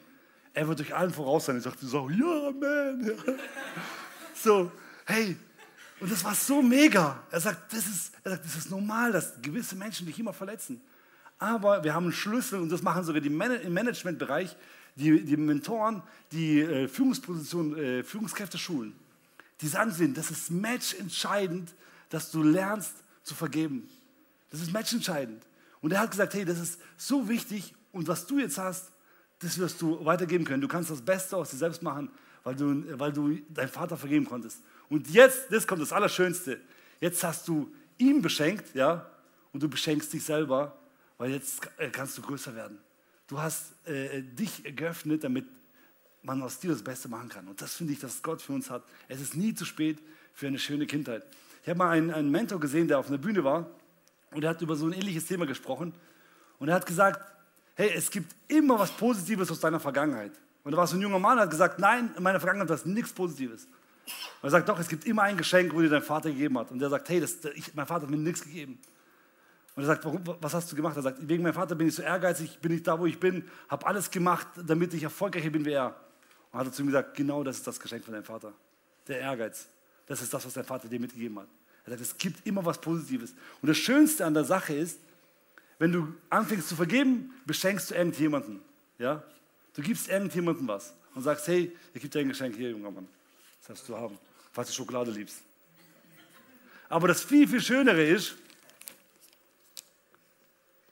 Er 0.56 0.66
wird 0.66 0.80
euch 0.80 0.94
allen 0.94 1.12
voraus 1.12 1.44
sein. 1.44 1.58
Ich 1.58 1.64
sagte 1.64 1.86
so, 1.86 2.08
ja, 2.08 2.50
man. 2.50 3.12
So, 4.34 4.70
hey, 5.06 5.36
und 6.00 6.10
das 6.10 6.22
war 6.24 6.34
so 6.34 6.62
mega. 6.62 7.22
Er 7.30 7.40
sagt, 7.40 7.72
das 7.72 7.86
ist, 7.86 8.12
er 8.22 8.32
sagt, 8.32 8.44
das 8.44 8.56
ist 8.56 8.70
normal, 8.70 9.12
dass 9.12 9.40
gewisse 9.40 9.76
Menschen 9.76 10.06
dich 10.06 10.18
immer 10.18 10.32
verletzen. 10.32 10.80
Aber 11.38 11.84
wir 11.84 11.92
haben 11.92 12.04
einen 12.04 12.12
Schlüssel 12.12 12.60
und 12.60 12.70
das 12.70 12.82
machen 12.82 13.04
sogar 13.04 13.20
die 13.20 13.30
Man 13.30 13.52
im 13.60 13.72
Managementbereich, 13.74 14.56
die, 14.94 15.24
die 15.24 15.36
Mentoren, 15.36 16.02
die 16.32 16.60
äh, 16.60 16.88
Führungspositionen, 16.88 17.78
äh, 17.78 18.02
Führungskräfte 18.02 18.56
schulen. 18.56 18.94
Die 19.60 19.68
sagen 19.68 19.90
sie, 19.90 20.12
das 20.12 20.30
ist 20.30 20.50
matchentscheidend, 20.50 21.74
dass 22.08 22.30
du 22.30 22.42
lernst 22.42 22.94
zu 23.22 23.34
vergeben. 23.34 23.88
Das 24.50 24.60
ist 24.60 24.72
matchentscheidend. 24.72 25.42
Und 25.82 25.92
er 25.92 26.00
hat 26.00 26.10
gesagt, 26.10 26.32
hey, 26.32 26.46
das 26.46 26.60
ist 26.60 26.80
so 26.96 27.28
wichtig 27.28 27.74
und 27.92 28.08
was 28.08 28.26
du 28.26 28.38
jetzt 28.38 28.56
hast, 28.58 28.90
das 29.38 29.58
wirst 29.58 29.80
du 29.82 30.04
weitergeben 30.04 30.44
können. 30.44 30.60
Du 30.60 30.68
kannst 30.68 30.90
das 30.90 31.02
Beste 31.02 31.36
aus 31.36 31.50
dir 31.50 31.56
selbst 31.56 31.82
machen, 31.82 32.10
weil 32.42 32.54
du, 32.54 32.98
weil 32.98 33.12
du 33.12 33.36
deinem 33.50 33.68
Vater 33.68 33.96
vergeben 33.96 34.24
konntest. 34.24 34.62
Und 34.88 35.10
jetzt, 35.10 35.50
das 35.50 35.66
kommt 35.66 35.82
das 35.82 35.92
Allerschönste. 35.92 36.60
Jetzt 37.00 37.22
hast 37.24 37.46
du 37.48 37.72
ihm 37.98 38.22
beschenkt, 38.22 38.74
ja, 38.74 39.10
und 39.52 39.62
du 39.62 39.68
beschenkst 39.68 40.12
dich 40.12 40.24
selber, 40.24 40.76
weil 41.18 41.30
jetzt 41.32 41.60
äh, 41.78 41.88
kannst 41.90 42.16
du 42.18 42.22
größer 42.22 42.54
werden. 42.54 42.78
Du 43.26 43.40
hast 43.40 43.74
äh, 43.86 44.22
dich 44.22 44.62
geöffnet, 44.76 45.24
damit 45.24 45.46
man 46.22 46.42
aus 46.42 46.58
dir 46.58 46.70
das 46.70 46.82
Beste 46.82 47.08
machen 47.08 47.28
kann. 47.28 47.48
Und 47.48 47.60
das 47.60 47.74
finde 47.74 47.92
ich, 47.92 48.00
dass 48.00 48.22
Gott 48.22 48.42
für 48.42 48.52
uns 48.52 48.70
hat. 48.70 48.84
Es 49.08 49.20
ist 49.20 49.36
nie 49.36 49.54
zu 49.54 49.64
spät 49.64 49.98
für 50.32 50.46
eine 50.46 50.58
schöne 50.58 50.86
Kindheit. 50.86 51.24
Ich 51.62 51.68
habe 51.68 51.78
mal 51.78 51.90
einen, 51.90 52.12
einen 52.12 52.30
Mentor 52.30 52.60
gesehen, 52.60 52.88
der 52.88 52.98
auf 52.98 53.08
einer 53.08 53.18
Bühne 53.18 53.42
war 53.44 53.70
und 54.30 54.44
er 54.44 54.50
hat 54.50 54.62
über 54.62 54.76
so 54.76 54.86
ein 54.86 54.92
ähnliches 54.92 55.26
Thema 55.26 55.46
gesprochen. 55.46 55.94
Und 56.58 56.68
er 56.68 56.74
hat 56.74 56.86
gesagt, 56.86 57.35
hey, 57.76 57.92
es 57.94 58.10
gibt 58.10 58.34
immer 58.48 58.78
was 58.78 58.90
Positives 58.90 59.50
aus 59.50 59.60
deiner 59.60 59.78
Vergangenheit. 59.78 60.32
Und 60.64 60.72
da 60.72 60.78
war 60.78 60.86
so 60.86 60.96
ein 60.96 61.02
junger 61.02 61.18
Mann, 61.18 61.36
der 61.36 61.44
hat 61.44 61.50
gesagt, 61.50 61.78
nein, 61.78 62.10
in 62.16 62.22
meiner 62.22 62.40
Vergangenheit 62.40 62.68
war 62.68 62.76
es 62.76 62.84
nichts 62.84 63.12
Positives. 63.12 63.66
Und 63.66 64.48
er 64.48 64.50
sagt, 64.50 64.68
doch, 64.68 64.78
es 64.78 64.88
gibt 64.88 65.04
immer 65.04 65.22
ein 65.22 65.36
Geschenk, 65.36 65.72
wo 65.72 65.80
dir 65.80 65.88
dein 65.88 66.02
Vater 66.02 66.30
gegeben 66.30 66.58
hat. 66.58 66.70
Und 66.70 66.80
der 66.80 66.90
sagt, 66.90 67.08
hey, 67.08 67.20
das, 67.20 67.36
ich, 67.54 67.74
mein 67.74 67.86
Vater 67.86 68.02
hat 68.02 68.10
mir 68.10 68.16
nichts 68.16 68.42
gegeben. 68.42 68.78
Und 69.74 69.82
er 69.82 69.86
sagt, 69.86 70.04
warum, 70.04 70.22
was 70.40 70.54
hast 70.54 70.72
du 70.72 70.76
gemacht? 70.76 70.96
Er 70.96 71.02
sagt, 71.02 71.18
wegen 71.28 71.42
meinem 71.42 71.54
Vater 71.54 71.74
bin 71.74 71.88
ich 71.88 71.94
so 71.94 72.02
ehrgeizig, 72.02 72.58
bin 72.60 72.72
ich 72.72 72.82
da, 72.82 72.98
wo 72.98 73.06
ich 73.06 73.20
bin, 73.20 73.44
habe 73.68 73.86
alles 73.86 74.10
gemacht, 74.10 74.46
damit 74.64 74.94
ich 74.94 75.02
erfolgreicher 75.02 75.50
bin 75.50 75.64
wie 75.64 75.72
er. 75.72 75.94
Und 76.50 76.58
hat 76.58 76.66
er 76.66 76.72
zu 76.72 76.82
ihm 76.82 76.86
gesagt, 76.86 77.14
genau 77.14 77.44
das 77.44 77.58
ist 77.58 77.66
das 77.66 77.78
Geschenk 77.78 78.04
von 78.04 78.14
deinem 78.14 78.24
Vater. 78.24 78.52
Der 79.06 79.20
Ehrgeiz. 79.20 79.68
Das 80.06 80.22
ist 80.22 80.32
das, 80.32 80.46
was 80.46 80.54
dein 80.54 80.64
Vater 80.64 80.88
dir 80.88 80.98
mitgegeben 80.98 81.38
hat. 81.38 81.48
Er 81.84 81.90
sagt, 81.90 82.02
es 82.02 82.16
gibt 82.16 82.46
immer 82.46 82.64
was 82.64 82.80
Positives. 82.80 83.34
Und 83.60 83.68
das 83.68 83.76
Schönste 83.76 84.24
an 84.24 84.34
der 84.34 84.44
Sache 84.44 84.74
ist, 84.74 84.98
wenn 85.78 85.92
du 85.92 86.14
anfängst 86.30 86.68
zu 86.68 86.76
vergeben, 86.76 87.34
beschenkst 87.44 87.90
du 87.90 87.94
irgendjemanden. 87.94 88.60
Ja? 88.98 89.22
Du 89.74 89.82
gibst 89.82 90.08
irgendjemandem 90.08 90.66
was 90.68 90.94
und 91.14 91.22
sagst, 91.22 91.46
hey, 91.48 91.74
ich 91.92 92.00
gebe 92.00 92.08
dir 92.10 92.20
ein 92.20 92.28
Geschenk 92.28 92.56
hier, 92.56 92.70
junger 92.70 92.90
Mann. 92.90 93.08
Das 93.60 93.68
darfst 93.68 93.88
du 93.88 93.96
haben, 93.96 94.18
falls 94.52 94.68
du 94.68 94.74
Schokolade 94.74 95.10
liebst. 95.10 95.42
Aber 96.88 97.08
das 97.08 97.22
viel, 97.22 97.46
viel 97.48 97.60
Schönere 97.60 98.02
ist, 98.02 98.36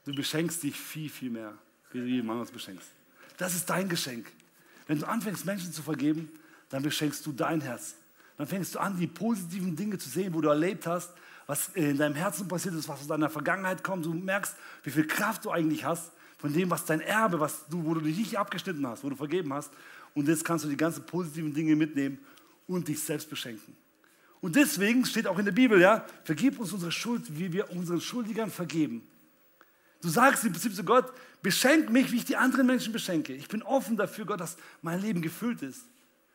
du 0.05 0.15
beschenkst 0.15 0.63
dich 0.63 0.79
viel, 0.79 1.09
viel 1.09 1.31
mehr, 1.31 1.57
wie 1.93 1.99
du 1.99 2.05
jemand 2.05 2.33
anderes 2.33 2.51
beschenkst. 2.51 2.89
Das 3.37 3.55
ist 3.55 3.71
dein 3.71 3.89
Geschenk. 3.89 4.31
Wenn 4.87 4.99
du 4.99 5.07
anfängst, 5.07 5.47
Menschen 5.47 5.73
zu 5.73 5.83
vergeben, 5.83 6.31
dann 6.69 6.83
beschenkst 6.83 7.25
du 7.25 7.33
dein 7.33 7.61
Herz. 7.61 7.95
Dann 8.37 8.47
fängst 8.47 8.75
du 8.75 8.81
an, 8.81 8.99
die 8.99 9.07
positiven 9.07 9.77
Dinge 9.77 9.97
zu 9.99 10.09
sehen, 10.09 10.35
wo 10.35 10.41
du 10.41 10.49
erlebt 10.49 10.87
hast, 10.87 11.13
was 11.47 11.69
in 11.75 11.97
deinem 11.97 12.15
Herzen 12.15 12.49
passiert 12.49 12.75
ist, 12.75 12.89
was 12.89 13.01
aus 13.01 13.07
deiner 13.07 13.31
Vergangenheit 13.31 13.83
kommt. 13.85 14.05
Du 14.07 14.15
merkst, 14.15 14.55
wie 14.83 14.91
viel 14.91 15.07
Kraft 15.07 15.45
du 15.45 15.51
eigentlich 15.51 15.85
hast 15.85 16.13
von 16.39 16.53
dem, 16.53 16.71
was 16.71 16.85
dein 16.85 17.01
Erbe, 17.01 17.41
was 17.41 17.67
du, 17.69 17.85
wo 17.85 17.95
du 17.95 18.01
dich 18.01 18.17
nicht 18.17 18.39
abgeschnitten 18.39 18.87
hast, 18.87 19.05
wo 19.05 19.11
du 19.11 19.17
vergeben 19.17 19.53
hast. 19.53 19.71
Und 20.15 20.29
jetzt 20.29 20.45
kannst 20.45 20.65
du 20.65 20.69
die 20.69 20.77
ganzen 20.77 21.05
positiven 21.05 21.53
Dinge 21.53 21.77
mitnehmen 21.77 22.19
und 22.67 22.89
dich 22.89 23.03
selbst 23.03 23.29
beschenken. 23.29 23.77
Und 24.41 24.57
deswegen 24.57 25.05
steht 25.07 25.27
auch 25.27 25.39
in 25.39 25.47
der 25.47 25.53
Bibel, 25.53 25.81
ja, 25.81 26.05
vergib 26.25 26.61
uns 26.61 26.73
unsere 26.73 26.93
Schuld, 26.93 27.23
wie 27.39 27.53
wir 27.53 27.71
unseren 27.71 28.01
Schuldigern 28.01 28.51
vergeben. 28.51 29.03
Du 30.03 30.11
sagst 30.11 30.45
im 30.45 30.53
Prinzip 30.53 30.75
zu 30.75 30.85
Gott, 30.85 31.11
beschenk 31.43 31.89
mich, 31.89 32.13
wie 32.13 32.17
ich 32.17 32.27
die 32.27 32.37
anderen 32.37 32.67
Menschen 32.67 32.93
beschenke. 32.93 33.33
Ich 33.33 33.49
bin 33.49 33.63
offen 33.63 33.97
dafür, 33.97 34.27
Gott, 34.27 34.41
dass 34.41 34.59
mein 34.83 35.01
Leben 35.01 35.23
gefüllt 35.23 35.63
ist. 35.63 35.87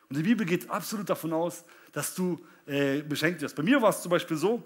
Und 0.08 0.16
die 0.16 0.24
Bibel 0.24 0.44
geht 0.44 0.68
absolut 0.68 1.08
davon 1.08 1.32
aus, 1.32 1.62
dass 1.92 2.16
du 2.16 2.40
äh, 2.66 3.00
beschenkt 3.02 3.40
wirst. 3.42 3.54
Bei 3.54 3.62
mir 3.62 3.80
war 3.80 3.90
es 3.90 4.02
zum 4.02 4.10
Beispiel 4.10 4.36
so, 4.36 4.60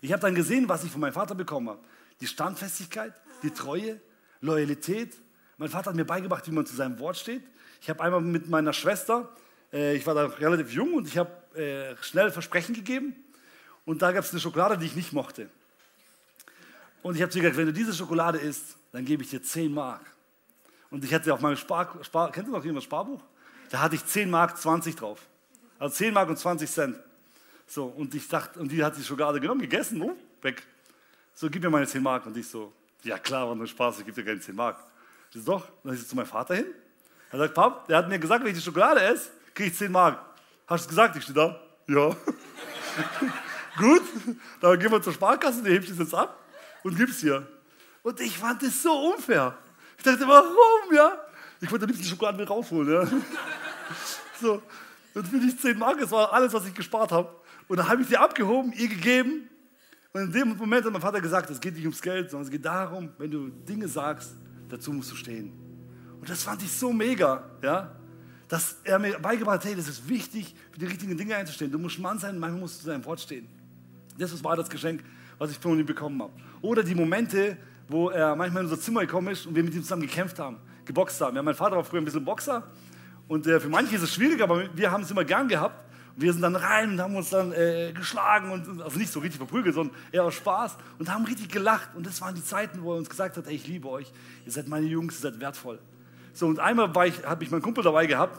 ich 0.00 0.12
habe 0.12 0.22
dann 0.22 0.34
gesehen, 0.34 0.68
was 0.68 0.84
ich 0.84 0.90
von 0.90 1.00
meinem 1.00 1.12
Vater 1.12 1.34
bekommen 1.34 1.68
habe. 1.68 1.80
Die 2.20 2.26
Standfestigkeit, 2.26 3.12
die 3.42 3.50
Treue, 3.50 4.00
Loyalität. 4.40 5.16
Mein 5.58 5.68
Vater 5.68 5.90
hat 5.90 5.96
mir 5.96 6.04
beigebracht, 6.04 6.46
wie 6.46 6.52
man 6.52 6.66
zu 6.66 6.74
seinem 6.74 6.98
Wort 6.98 7.16
steht. 7.16 7.42
Ich 7.80 7.90
habe 7.90 8.02
einmal 8.02 8.20
mit 8.20 8.48
meiner 8.48 8.72
Schwester, 8.72 9.28
äh, 9.72 9.96
ich 9.96 10.06
war 10.06 10.14
da 10.14 10.26
relativ 10.26 10.72
jung 10.72 10.94
und 10.94 11.08
ich 11.08 11.18
habe 11.18 11.30
äh, 11.58 11.96
schnell 12.02 12.30
Versprechen 12.30 12.74
gegeben. 12.74 13.14
Und 13.84 14.02
da 14.02 14.12
gab 14.12 14.24
es 14.24 14.30
eine 14.30 14.40
Schokolade, 14.40 14.78
die 14.78 14.86
ich 14.86 14.96
nicht 14.96 15.12
mochte. 15.12 15.48
Und 17.02 17.16
ich 17.16 17.22
habe 17.22 17.32
ihr 17.32 17.40
gesagt, 17.40 17.56
wenn 17.56 17.66
du 17.66 17.72
diese 17.72 17.94
Schokolade 17.94 18.38
isst, 18.38 18.76
dann 18.92 19.04
gebe 19.04 19.22
ich 19.22 19.30
dir 19.30 19.42
10 19.42 19.72
Mark. 19.72 20.02
Und 20.90 21.04
ich 21.04 21.14
hatte 21.14 21.32
auf 21.32 21.40
meinem 21.40 21.56
Spar, 21.56 21.98
Spar 22.02 22.30
kennt 22.32 22.48
ihr 22.48 22.52
noch 22.52 22.64
jemand 22.64 22.84
Sparbuch? 22.84 23.22
Da 23.70 23.80
hatte 23.80 23.94
ich 23.94 24.04
10 24.04 24.28
Mark 24.28 24.58
20 24.58 24.96
drauf. 24.96 25.20
Also 25.78 25.94
10 25.94 26.12
Mark 26.12 26.28
und 26.28 26.38
20 26.38 26.70
Cent. 26.70 27.00
So, 27.70 27.84
und 27.84 28.12
ich 28.16 28.26
dachte, 28.26 28.58
und 28.58 28.72
die 28.72 28.82
hat 28.82 28.96
die 28.96 29.04
Schokolade 29.04 29.38
genommen, 29.38 29.60
gegessen, 29.60 30.02
oh, 30.02 30.16
weg. 30.42 30.60
So, 31.32 31.48
gib 31.48 31.62
mir 31.62 31.70
meine 31.70 31.86
10 31.86 32.02
Mark. 32.02 32.26
Und 32.26 32.36
ich 32.36 32.48
so, 32.48 32.72
ja 33.04 33.16
klar, 33.16 33.46
war 33.46 33.54
nur 33.54 33.68
Spaß, 33.68 34.00
ich 34.00 34.06
gebe 34.06 34.20
dir 34.20 34.24
keine 34.28 34.40
10 34.40 34.56
Mark. 34.56 34.76
Ich 35.32 35.40
so, 35.40 35.52
doch. 35.52 35.68
Dann 35.84 35.94
ist 35.94 36.00
sie 36.00 36.08
zu 36.08 36.16
meinem 36.16 36.26
Vater 36.26 36.56
hin. 36.56 36.66
Er 37.30 37.38
sagt, 37.38 37.54
Pap, 37.54 37.86
der 37.86 37.98
hat 37.98 38.08
mir 38.08 38.18
gesagt, 38.18 38.42
wenn 38.42 38.50
ich 38.50 38.58
die 38.58 38.64
Schokolade 38.64 39.00
esse, 39.02 39.30
kriege 39.54 39.70
ich 39.70 39.76
10 39.76 39.92
Mark. 39.92 40.18
Hast 40.66 40.84
du 40.84 40.86
es 40.86 40.88
gesagt? 40.88 41.14
Ich 41.14 41.22
stehe 41.22 41.36
da. 41.36 41.60
Ja. 41.86 42.16
Gut, 43.78 44.02
dann 44.60 44.76
gehen 44.80 44.90
wir 44.90 45.00
zur 45.00 45.12
Sparkasse, 45.12 45.62
die 45.62 45.70
hebt 45.70 45.88
es 45.88 45.96
jetzt 45.96 46.12
ab 46.12 46.36
und 46.82 46.96
gib's 46.96 47.22
ihr. 47.22 47.46
Und 48.02 48.20
ich 48.20 48.36
fand 48.36 48.60
das 48.64 48.82
so 48.82 49.12
unfair. 49.12 49.56
Ich 49.96 50.02
dachte, 50.02 50.26
warum, 50.26 50.92
ja? 50.92 51.12
Ich 51.60 51.70
wollte 51.70 51.84
am 51.84 51.90
liebsten 51.92 52.08
Schokolade 52.08 52.36
mit 52.36 52.50
rausholen, 52.50 52.92
ja. 52.92 53.08
So, 54.40 54.60
dann 55.14 55.24
finde 55.24 55.46
ich 55.46 55.58
10 55.60 55.78
Mark, 55.78 56.00
das 56.00 56.10
war 56.10 56.32
alles, 56.32 56.52
was 56.52 56.66
ich 56.66 56.74
gespart 56.74 57.12
habe. 57.12 57.39
Und 57.70 57.76
dann 57.76 57.88
habe 57.88 58.02
ich 58.02 58.08
sie 58.08 58.16
abgehoben, 58.16 58.72
ihr 58.72 58.88
gegeben. 58.88 59.48
Und 60.12 60.22
in 60.22 60.32
dem 60.32 60.56
Moment 60.56 60.84
hat 60.84 60.92
mein 60.92 61.00
Vater 61.00 61.20
gesagt, 61.20 61.50
es 61.50 61.60
geht 61.60 61.74
nicht 61.74 61.84
ums 61.84 62.02
Geld, 62.02 62.28
sondern 62.28 62.46
es 62.46 62.50
geht 62.50 62.64
darum, 62.64 63.10
wenn 63.16 63.30
du 63.30 63.48
Dinge 63.48 63.86
sagst, 63.86 64.34
dazu 64.68 64.92
musst 64.92 65.12
du 65.12 65.14
stehen. 65.14 65.52
Und 66.20 66.28
das 66.28 66.42
fand 66.42 66.64
ich 66.64 66.72
so 66.72 66.92
mega, 66.92 67.44
ja, 67.62 67.94
dass 68.48 68.78
er 68.82 68.98
mir 68.98 69.16
beigebracht 69.20 69.60
hat, 69.60 69.66
hey, 69.66 69.76
das 69.76 69.86
ist 69.86 70.08
wichtig, 70.08 70.52
für 70.72 70.80
die 70.80 70.86
richtigen 70.86 71.16
Dinge 71.16 71.36
einzustehen. 71.36 71.70
Du 71.70 71.78
musst 71.78 72.00
Mann 72.00 72.18
sein, 72.18 72.40
manchmal 72.40 72.60
musst 72.60 72.78
du 72.78 72.80
zu 72.80 72.86
deinem 72.88 73.04
Wort 73.04 73.20
stehen. 73.20 73.46
Das 74.18 74.42
war 74.42 74.56
das 74.56 74.68
Geschenk, 74.68 75.04
was 75.38 75.52
ich 75.52 75.58
von 75.60 75.78
ihm 75.78 75.86
bekommen 75.86 76.20
habe. 76.20 76.32
Oder 76.62 76.82
die 76.82 76.96
Momente, 76.96 77.56
wo 77.86 78.10
er 78.10 78.34
manchmal 78.34 78.64
in 78.64 78.68
unser 78.68 78.82
Zimmer 78.82 79.02
gekommen 79.02 79.28
ist 79.28 79.46
und 79.46 79.54
wir 79.54 79.62
mit 79.62 79.72
ihm 79.74 79.82
zusammen 79.82 80.02
gekämpft 80.02 80.40
haben, 80.40 80.56
geboxt 80.86 81.20
haben. 81.20 81.36
Ja, 81.36 81.42
mein 81.44 81.54
Vater 81.54 81.76
war 81.76 81.84
früher 81.84 82.00
ein 82.00 82.04
bisschen 82.04 82.24
Boxer 82.24 82.64
und 83.28 83.46
äh, 83.46 83.60
für 83.60 83.68
manche 83.68 83.94
ist 83.94 84.02
es 84.02 84.12
schwierig, 84.12 84.42
aber 84.42 84.64
wir 84.74 84.90
haben 84.90 85.04
es 85.04 85.10
immer 85.12 85.24
gern 85.24 85.46
gehabt. 85.46 85.89
Wir 86.20 86.34
sind 86.34 86.42
dann 86.42 86.54
rein 86.54 86.90
und 86.90 87.00
haben 87.00 87.16
uns 87.16 87.30
dann 87.30 87.50
äh, 87.52 87.92
geschlagen 87.94 88.50
und 88.50 88.82
also 88.82 88.98
nicht 88.98 89.10
so 89.10 89.20
richtig 89.20 89.38
verprügelt, 89.38 89.74
sondern 89.74 89.96
eher 90.12 90.24
aus 90.24 90.34
Spaß 90.34 90.76
und 90.98 91.10
haben 91.10 91.24
richtig 91.24 91.48
gelacht. 91.48 91.88
Und 91.94 92.06
das 92.06 92.20
waren 92.20 92.34
die 92.34 92.44
Zeiten, 92.44 92.82
wo 92.82 92.92
er 92.92 92.98
uns 92.98 93.08
gesagt 93.08 93.38
hat, 93.38 93.46
ey, 93.46 93.54
ich 93.54 93.66
liebe 93.66 93.88
euch, 93.88 94.12
ihr 94.44 94.52
seid 94.52 94.68
meine 94.68 94.86
Jungs, 94.86 95.16
ihr 95.16 95.30
seid 95.30 95.40
wertvoll. 95.40 95.78
So, 96.34 96.46
und 96.46 96.60
einmal 96.60 96.92
habe 96.92 97.44
ich 97.44 97.50
meinen 97.50 97.62
Kumpel 97.62 97.82
dabei 97.82 98.04
gehabt 98.04 98.38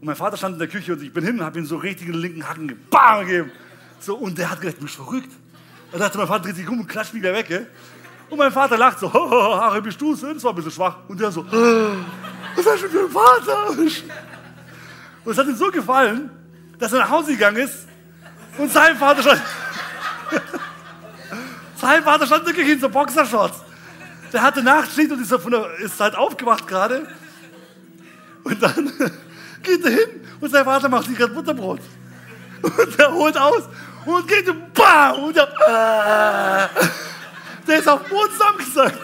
und 0.00 0.06
mein 0.06 0.14
Vater 0.14 0.36
stand 0.36 0.54
in 0.54 0.58
der 0.60 0.68
Küche 0.68 0.92
und 0.92 1.02
ich 1.02 1.12
bin 1.12 1.24
hin 1.24 1.40
und 1.40 1.44
habe 1.44 1.58
ihm 1.58 1.66
so 1.66 1.76
richtig 1.76 2.06
den 2.06 2.14
linken 2.14 2.48
Hacken 2.48 2.68
gegeben. 2.68 3.50
So, 3.98 4.16
und 4.16 4.38
der 4.38 4.50
hat 4.50 4.60
gedacht, 4.60 4.78
du 4.78 4.84
bist 4.84 4.94
verrückt. 4.94 5.30
Da 5.90 5.98
dachte 5.98 6.18
mein 6.18 6.28
Vater 6.28 6.44
dreht 6.44 6.56
sich 6.56 6.68
um 6.68 6.78
und 6.78 6.86
klatscht 6.86 7.14
mich 7.14 7.22
wieder 7.22 7.34
weg. 7.34 7.66
Und 8.30 8.38
mein 8.38 8.52
Vater 8.52 8.78
lacht 8.78 9.00
so, 9.00 9.12
Harry, 9.60 9.80
bist 9.80 10.00
du? 10.00 10.14
Das 10.14 10.42
war 10.44 10.52
ein 10.52 10.56
bisschen 10.56 10.70
schwach. 10.70 10.98
Und 11.08 11.20
der 11.20 11.32
so, 11.32 11.44
was 11.44 12.66
hast 12.66 12.84
du 12.84 12.88
für 12.88 13.04
ein 13.06 13.10
Vater? 13.10 13.70
Und 15.24 15.30
es 15.30 15.38
hat 15.38 15.46
ihm 15.46 15.54
so 15.54 15.70
gefallen, 15.70 16.30
dass 16.82 16.92
er 16.92 16.98
nach 16.98 17.10
Hause 17.10 17.30
gegangen 17.30 17.58
ist 17.58 17.86
und 18.58 18.72
sein 18.72 18.96
Vater 18.96 19.22
stand, 19.22 19.40
sein 21.76 22.02
Vater 22.02 22.26
stand 22.26 22.44
wirklich 22.44 22.68
in 22.70 22.80
so 22.80 22.88
Boxershorts. 22.88 23.60
Der 24.32 24.42
hatte 24.42 24.64
Nachtschicht 24.64 25.12
und 25.12 25.22
ist, 25.22 25.30
der, 25.30 25.78
ist 25.78 26.00
halt 26.00 26.16
aufgewacht 26.16 26.66
gerade. 26.66 27.06
Und 28.42 28.60
dann 28.60 28.92
geht 29.62 29.84
er 29.84 29.90
hin 29.92 30.26
und 30.40 30.50
sein 30.50 30.64
Vater 30.64 30.88
macht 30.88 31.06
sich 31.06 31.16
gerade 31.16 31.32
Butterbrot. 31.32 31.78
Und 32.62 32.98
er 32.98 33.12
holt 33.12 33.38
aus 33.38 33.62
und 34.04 34.26
geht 34.26 34.48
und 34.48 34.74
bam! 34.74 35.22
Und 35.22 35.36
der, 35.36 35.44
äh, 35.44 36.68
der 37.68 37.78
ist 37.78 37.88
auf 37.88 38.02
den 38.02 38.10
Boden 38.10 38.32
zusammengesagt. 38.32 38.98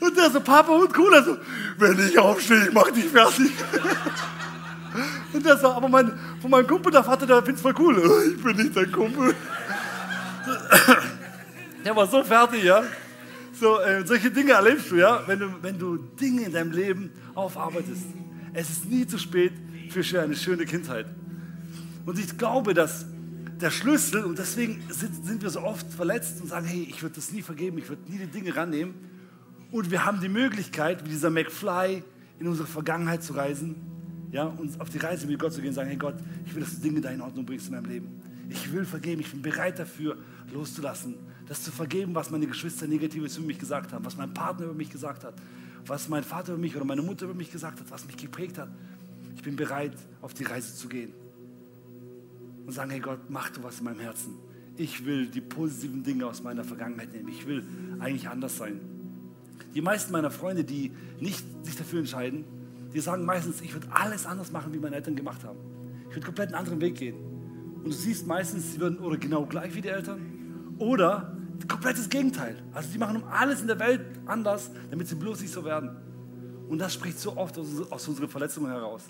Und 0.00 0.16
der 0.16 0.30
so, 0.30 0.40
Papa 0.40 0.72
und 0.72 0.94
Cola 0.94 1.22
so, 1.22 1.36
wenn 1.76 2.08
ich 2.08 2.18
aufstehe, 2.18 2.68
ich 2.68 2.72
mach 2.72 2.90
dich 2.90 3.04
fertig. 3.04 3.52
Und 5.32 5.44
der 5.44 5.56
so, 5.56 5.68
aber 5.68 5.88
mein, 5.88 6.12
von 6.40 6.50
meinem 6.50 6.66
Kumpel, 6.66 6.90
der 6.92 7.04
Vater, 7.04 7.26
der 7.26 7.42
find's 7.42 7.60
voll 7.60 7.74
cool. 7.78 8.02
Ich 8.34 8.42
bin 8.42 8.56
nicht 8.56 8.76
dein 8.76 8.90
Kumpel. 8.90 9.34
Der 11.84 11.96
war 11.96 12.06
so 12.06 12.22
fertig, 12.22 12.64
ja. 12.64 12.82
So, 13.58 13.80
äh, 13.80 14.06
solche 14.06 14.30
Dinge 14.30 14.52
erlebst 14.52 14.90
du, 14.90 14.96
ja, 14.96 15.22
wenn 15.26 15.38
du, 15.38 15.46
wenn 15.62 15.78
du 15.78 15.96
Dinge 15.96 16.42
in 16.42 16.52
deinem 16.52 16.72
Leben 16.72 17.10
aufarbeitest. 17.34 18.04
Es 18.52 18.70
ist 18.70 18.84
nie 18.86 19.06
zu 19.06 19.18
spät 19.18 19.52
für 19.90 20.20
eine 20.20 20.36
schöne 20.36 20.66
Kindheit. 20.66 21.06
Und 22.06 22.18
ich 22.18 22.36
glaube, 22.36 22.74
dass 22.74 23.06
der 23.60 23.70
Schlüssel, 23.70 24.24
und 24.24 24.38
deswegen 24.38 24.82
sind, 24.88 25.24
sind 25.24 25.42
wir 25.42 25.50
so 25.50 25.60
oft 25.60 25.86
verletzt 25.92 26.40
und 26.40 26.48
sagen, 26.48 26.66
hey, 26.66 26.86
ich 26.88 27.02
würde 27.02 27.16
das 27.16 27.32
nie 27.32 27.42
vergeben, 27.42 27.78
ich 27.78 27.88
würde 27.88 28.10
nie 28.10 28.18
die 28.18 28.26
Dinge 28.26 28.56
rannehmen. 28.56 28.94
Und 29.70 29.90
wir 29.90 30.04
haben 30.04 30.20
die 30.20 30.28
Möglichkeit, 30.28 31.04
wie 31.04 31.10
dieser 31.10 31.30
McFly, 31.30 32.02
in 32.38 32.48
unsere 32.48 32.66
Vergangenheit 32.66 33.22
zu 33.22 33.34
reisen, 33.34 33.76
ja, 34.32 34.44
und 34.44 34.80
auf 34.80 34.90
die 34.90 34.98
Reise 34.98 35.26
mit 35.26 35.38
Gott 35.38 35.52
zu 35.52 35.60
gehen 35.60 35.70
und 35.70 35.74
sagen, 35.74 35.88
hey 35.88 35.98
Gott, 35.98 36.14
ich 36.46 36.54
will, 36.54 36.62
dass 36.62 36.74
du 36.74 36.80
Dinge 36.80 37.00
da 37.00 37.10
in 37.10 37.20
Ordnung 37.20 37.44
bringst 37.44 37.66
in 37.66 37.74
meinem 37.74 37.86
Leben. 37.86 38.08
Ich 38.48 38.72
will 38.72 38.84
vergeben, 38.84 39.20
ich 39.20 39.30
bin 39.30 39.42
bereit 39.42 39.78
dafür, 39.78 40.16
loszulassen, 40.52 41.14
das 41.46 41.62
zu 41.62 41.70
vergeben, 41.70 42.14
was 42.14 42.30
meine 42.30 42.46
Geschwister 42.46 42.86
Negatives 42.86 43.36
über 43.36 43.46
mich 43.46 43.58
gesagt 43.58 43.92
haben, 43.92 44.04
was 44.04 44.16
mein 44.16 44.32
Partner 44.34 44.66
über 44.66 44.74
mich 44.74 44.90
gesagt 44.90 45.24
hat, 45.24 45.34
was 45.86 46.08
mein 46.08 46.22
Vater 46.22 46.52
über 46.52 46.60
mich 46.60 46.76
oder 46.76 46.84
meine 46.84 47.02
Mutter 47.02 47.26
über 47.26 47.34
mich 47.34 47.50
gesagt 47.50 47.80
hat, 47.80 47.90
was 47.90 48.06
mich 48.06 48.16
geprägt 48.16 48.58
hat. 48.58 48.68
Ich 49.36 49.42
bin 49.42 49.56
bereit, 49.56 49.92
auf 50.20 50.34
die 50.34 50.44
Reise 50.44 50.74
zu 50.74 50.88
gehen 50.88 51.12
und 52.66 52.72
sagen, 52.72 52.90
hey 52.90 53.00
Gott, 53.00 53.18
mach 53.28 53.50
du 53.50 53.62
was 53.62 53.78
in 53.78 53.84
meinem 53.84 54.00
Herzen. 54.00 54.34
Ich 54.76 55.04
will 55.04 55.26
die 55.26 55.40
positiven 55.40 56.02
Dinge 56.02 56.26
aus 56.26 56.42
meiner 56.42 56.64
Vergangenheit 56.64 57.12
nehmen. 57.12 57.28
Ich 57.28 57.46
will 57.46 57.64
eigentlich 57.98 58.28
anders 58.28 58.56
sein. 58.56 58.80
Die 59.74 59.80
meisten 59.80 60.12
meiner 60.12 60.30
Freunde, 60.30 60.64
die 60.64 60.92
nicht 61.20 61.44
sich 61.64 61.76
dafür 61.76 62.00
entscheiden, 62.00 62.44
die 62.92 63.00
sagen 63.00 63.24
meistens, 63.24 63.60
ich 63.60 63.72
würde 63.72 63.88
alles 63.90 64.26
anders 64.26 64.50
machen, 64.52 64.72
wie 64.72 64.78
meine 64.78 64.96
Eltern 64.96 65.16
gemacht 65.16 65.44
haben. 65.44 65.58
Ich 66.08 66.16
würde 66.16 66.26
komplett 66.26 66.48
einen 66.48 66.56
anderen 66.56 66.80
Weg 66.80 66.96
gehen. 66.96 67.16
Und 67.76 67.86
du 67.86 67.92
siehst 67.92 68.26
meistens, 68.26 68.72
sie 68.72 68.80
würden 68.80 68.98
oder 68.98 69.16
genau 69.16 69.46
gleich 69.46 69.74
wie 69.74 69.80
die 69.80 69.88
Eltern 69.88 70.20
oder 70.78 71.36
komplettes 71.68 72.08
Gegenteil. 72.08 72.56
Also 72.72 72.90
die 72.92 72.98
machen 72.98 73.16
um 73.16 73.24
alles 73.24 73.60
in 73.60 73.66
der 73.66 73.78
Welt 73.78 74.00
anders, 74.26 74.70
damit 74.90 75.08
sie 75.08 75.14
bloß 75.14 75.40
nicht 75.40 75.52
so 75.52 75.64
werden. 75.64 75.90
Und 76.68 76.78
das 76.78 76.94
spricht 76.94 77.18
so 77.18 77.36
oft 77.36 77.58
aus, 77.58 77.90
aus 77.90 78.08
unseren 78.08 78.28
Verletzungen 78.28 78.70
heraus. 78.70 79.04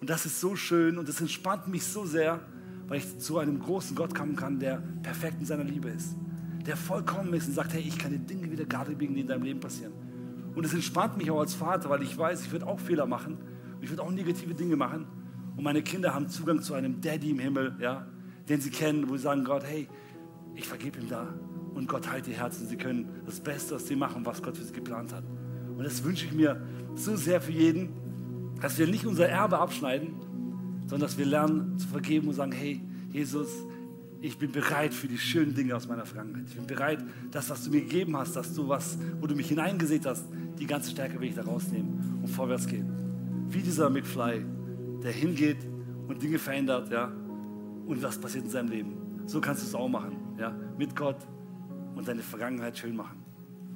Und 0.00 0.10
das 0.10 0.26
ist 0.26 0.40
so 0.40 0.56
schön 0.56 0.98
und 0.98 1.08
das 1.08 1.20
entspannt 1.20 1.68
mich 1.68 1.84
so 1.84 2.04
sehr, 2.06 2.40
weil 2.86 2.98
ich 2.98 3.18
zu 3.18 3.38
einem 3.38 3.58
großen 3.58 3.96
Gott 3.96 4.14
kommen 4.14 4.36
kann, 4.36 4.58
der 4.58 4.82
perfekt 5.02 5.36
in 5.40 5.46
seiner 5.46 5.64
Liebe 5.64 5.88
ist, 5.88 6.14
der 6.66 6.76
vollkommen 6.76 7.32
ist 7.34 7.48
und 7.48 7.54
sagt, 7.54 7.74
hey, 7.74 7.82
ich 7.82 7.98
kann 7.98 8.12
die 8.12 8.18
Dinge 8.18 8.50
wieder 8.50 8.64
gerade 8.64 8.92
biegen, 8.92 9.14
die 9.14 9.22
in 9.22 9.26
deinem 9.26 9.42
Leben 9.42 9.60
passieren. 9.60 9.92
Und 10.54 10.64
es 10.64 10.74
entspannt 10.74 11.16
mich 11.16 11.30
auch 11.30 11.40
als 11.40 11.54
Vater, 11.54 11.90
weil 11.90 12.02
ich 12.02 12.16
weiß, 12.16 12.44
ich 12.44 12.52
würde 12.52 12.66
auch 12.66 12.80
Fehler 12.80 13.06
machen 13.06 13.38
und 13.76 13.82
ich 13.82 13.90
würde 13.90 14.02
auch 14.02 14.10
negative 14.10 14.54
Dinge 14.54 14.76
machen. 14.76 15.06
Und 15.56 15.64
meine 15.64 15.82
Kinder 15.82 16.14
haben 16.14 16.28
Zugang 16.28 16.62
zu 16.62 16.74
einem 16.74 17.00
Daddy 17.00 17.30
im 17.30 17.38
Himmel, 17.38 17.76
ja, 17.80 18.06
den 18.48 18.60
sie 18.60 18.70
kennen, 18.70 19.08
wo 19.08 19.16
sie 19.16 19.22
sagen, 19.22 19.44
Gott, 19.44 19.64
hey, 19.64 19.88
ich 20.54 20.66
vergebe 20.66 20.98
ihm 20.98 21.08
da. 21.08 21.26
Und 21.74 21.88
Gott 21.88 22.10
heilt 22.10 22.26
ihr 22.26 22.34
Herzen. 22.34 22.66
Sie 22.66 22.76
können 22.76 23.08
das 23.26 23.40
Beste 23.40 23.76
aus 23.76 23.84
dem 23.84 23.98
machen, 23.98 24.24
was 24.26 24.42
Gott 24.42 24.56
für 24.56 24.64
sie 24.64 24.72
geplant 24.72 25.12
hat. 25.12 25.24
Und 25.76 25.84
das 25.84 26.02
wünsche 26.02 26.26
ich 26.26 26.32
mir 26.32 26.60
so 26.96 27.14
sehr 27.16 27.40
für 27.40 27.52
jeden, 27.52 27.90
dass 28.60 28.78
wir 28.78 28.88
nicht 28.88 29.06
unser 29.06 29.28
Erbe 29.28 29.58
abschneiden, 29.58 30.14
sondern 30.86 31.08
dass 31.08 31.18
wir 31.18 31.26
lernen 31.26 31.78
zu 31.78 31.86
vergeben 31.86 32.28
und 32.28 32.34
sagen, 32.34 32.52
hey, 32.52 32.80
Jesus, 33.12 33.48
ich 34.20 34.38
bin 34.38 34.50
bereit 34.50 34.92
für 34.92 35.06
die 35.06 35.18
schönen 35.18 35.54
Dinge 35.54 35.76
aus 35.76 35.86
meiner 35.86 36.04
Vergangenheit. 36.04 36.44
Ich 36.48 36.56
bin 36.56 36.66
bereit, 36.66 37.04
das, 37.30 37.50
was 37.50 37.64
du 37.64 37.70
mir 37.70 37.82
gegeben 37.82 38.16
hast, 38.16 38.34
dass 38.34 38.52
du 38.54 38.68
was, 38.68 38.98
wo 39.20 39.26
du 39.26 39.34
mich 39.34 39.48
hineingesät 39.48 40.06
hast, 40.06 40.24
die 40.58 40.66
ganze 40.66 40.90
Stärke 40.90 41.20
will 41.20 41.28
ich 41.28 41.34
da 41.34 41.42
rausnehmen 41.42 42.20
und 42.22 42.28
vorwärts 42.28 42.66
gehen. 42.66 42.90
Wie 43.48 43.62
dieser 43.62 43.88
McFly, 43.90 44.44
der 45.02 45.12
hingeht 45.12 45.58
und 46.08 46.20
Dinge 46.20 46.38
verändert, 46.38 46.90
ja, 46.90 47.12
und 47.86 48.02
was 48.02 48.18
passiert 48.18 48.44
in 48.44 48.50
seinem 48.50 48.68
Leben. 48.68 48.96
So 49.26 49.40
kannst 49.40 49.62
du 49.62 49.66
es 49.66 49.74
auch 49.74 49.88
machen, 49.88 50.16
ja, 50.38 50.54
mit 50.76 50.96
Gott 50.96 51.26
und 51.94 52.06
deine 52.08 52.22
Vergangenheit 52.22 52.76
schön 52.76 52.96
machen. 52.96 53.22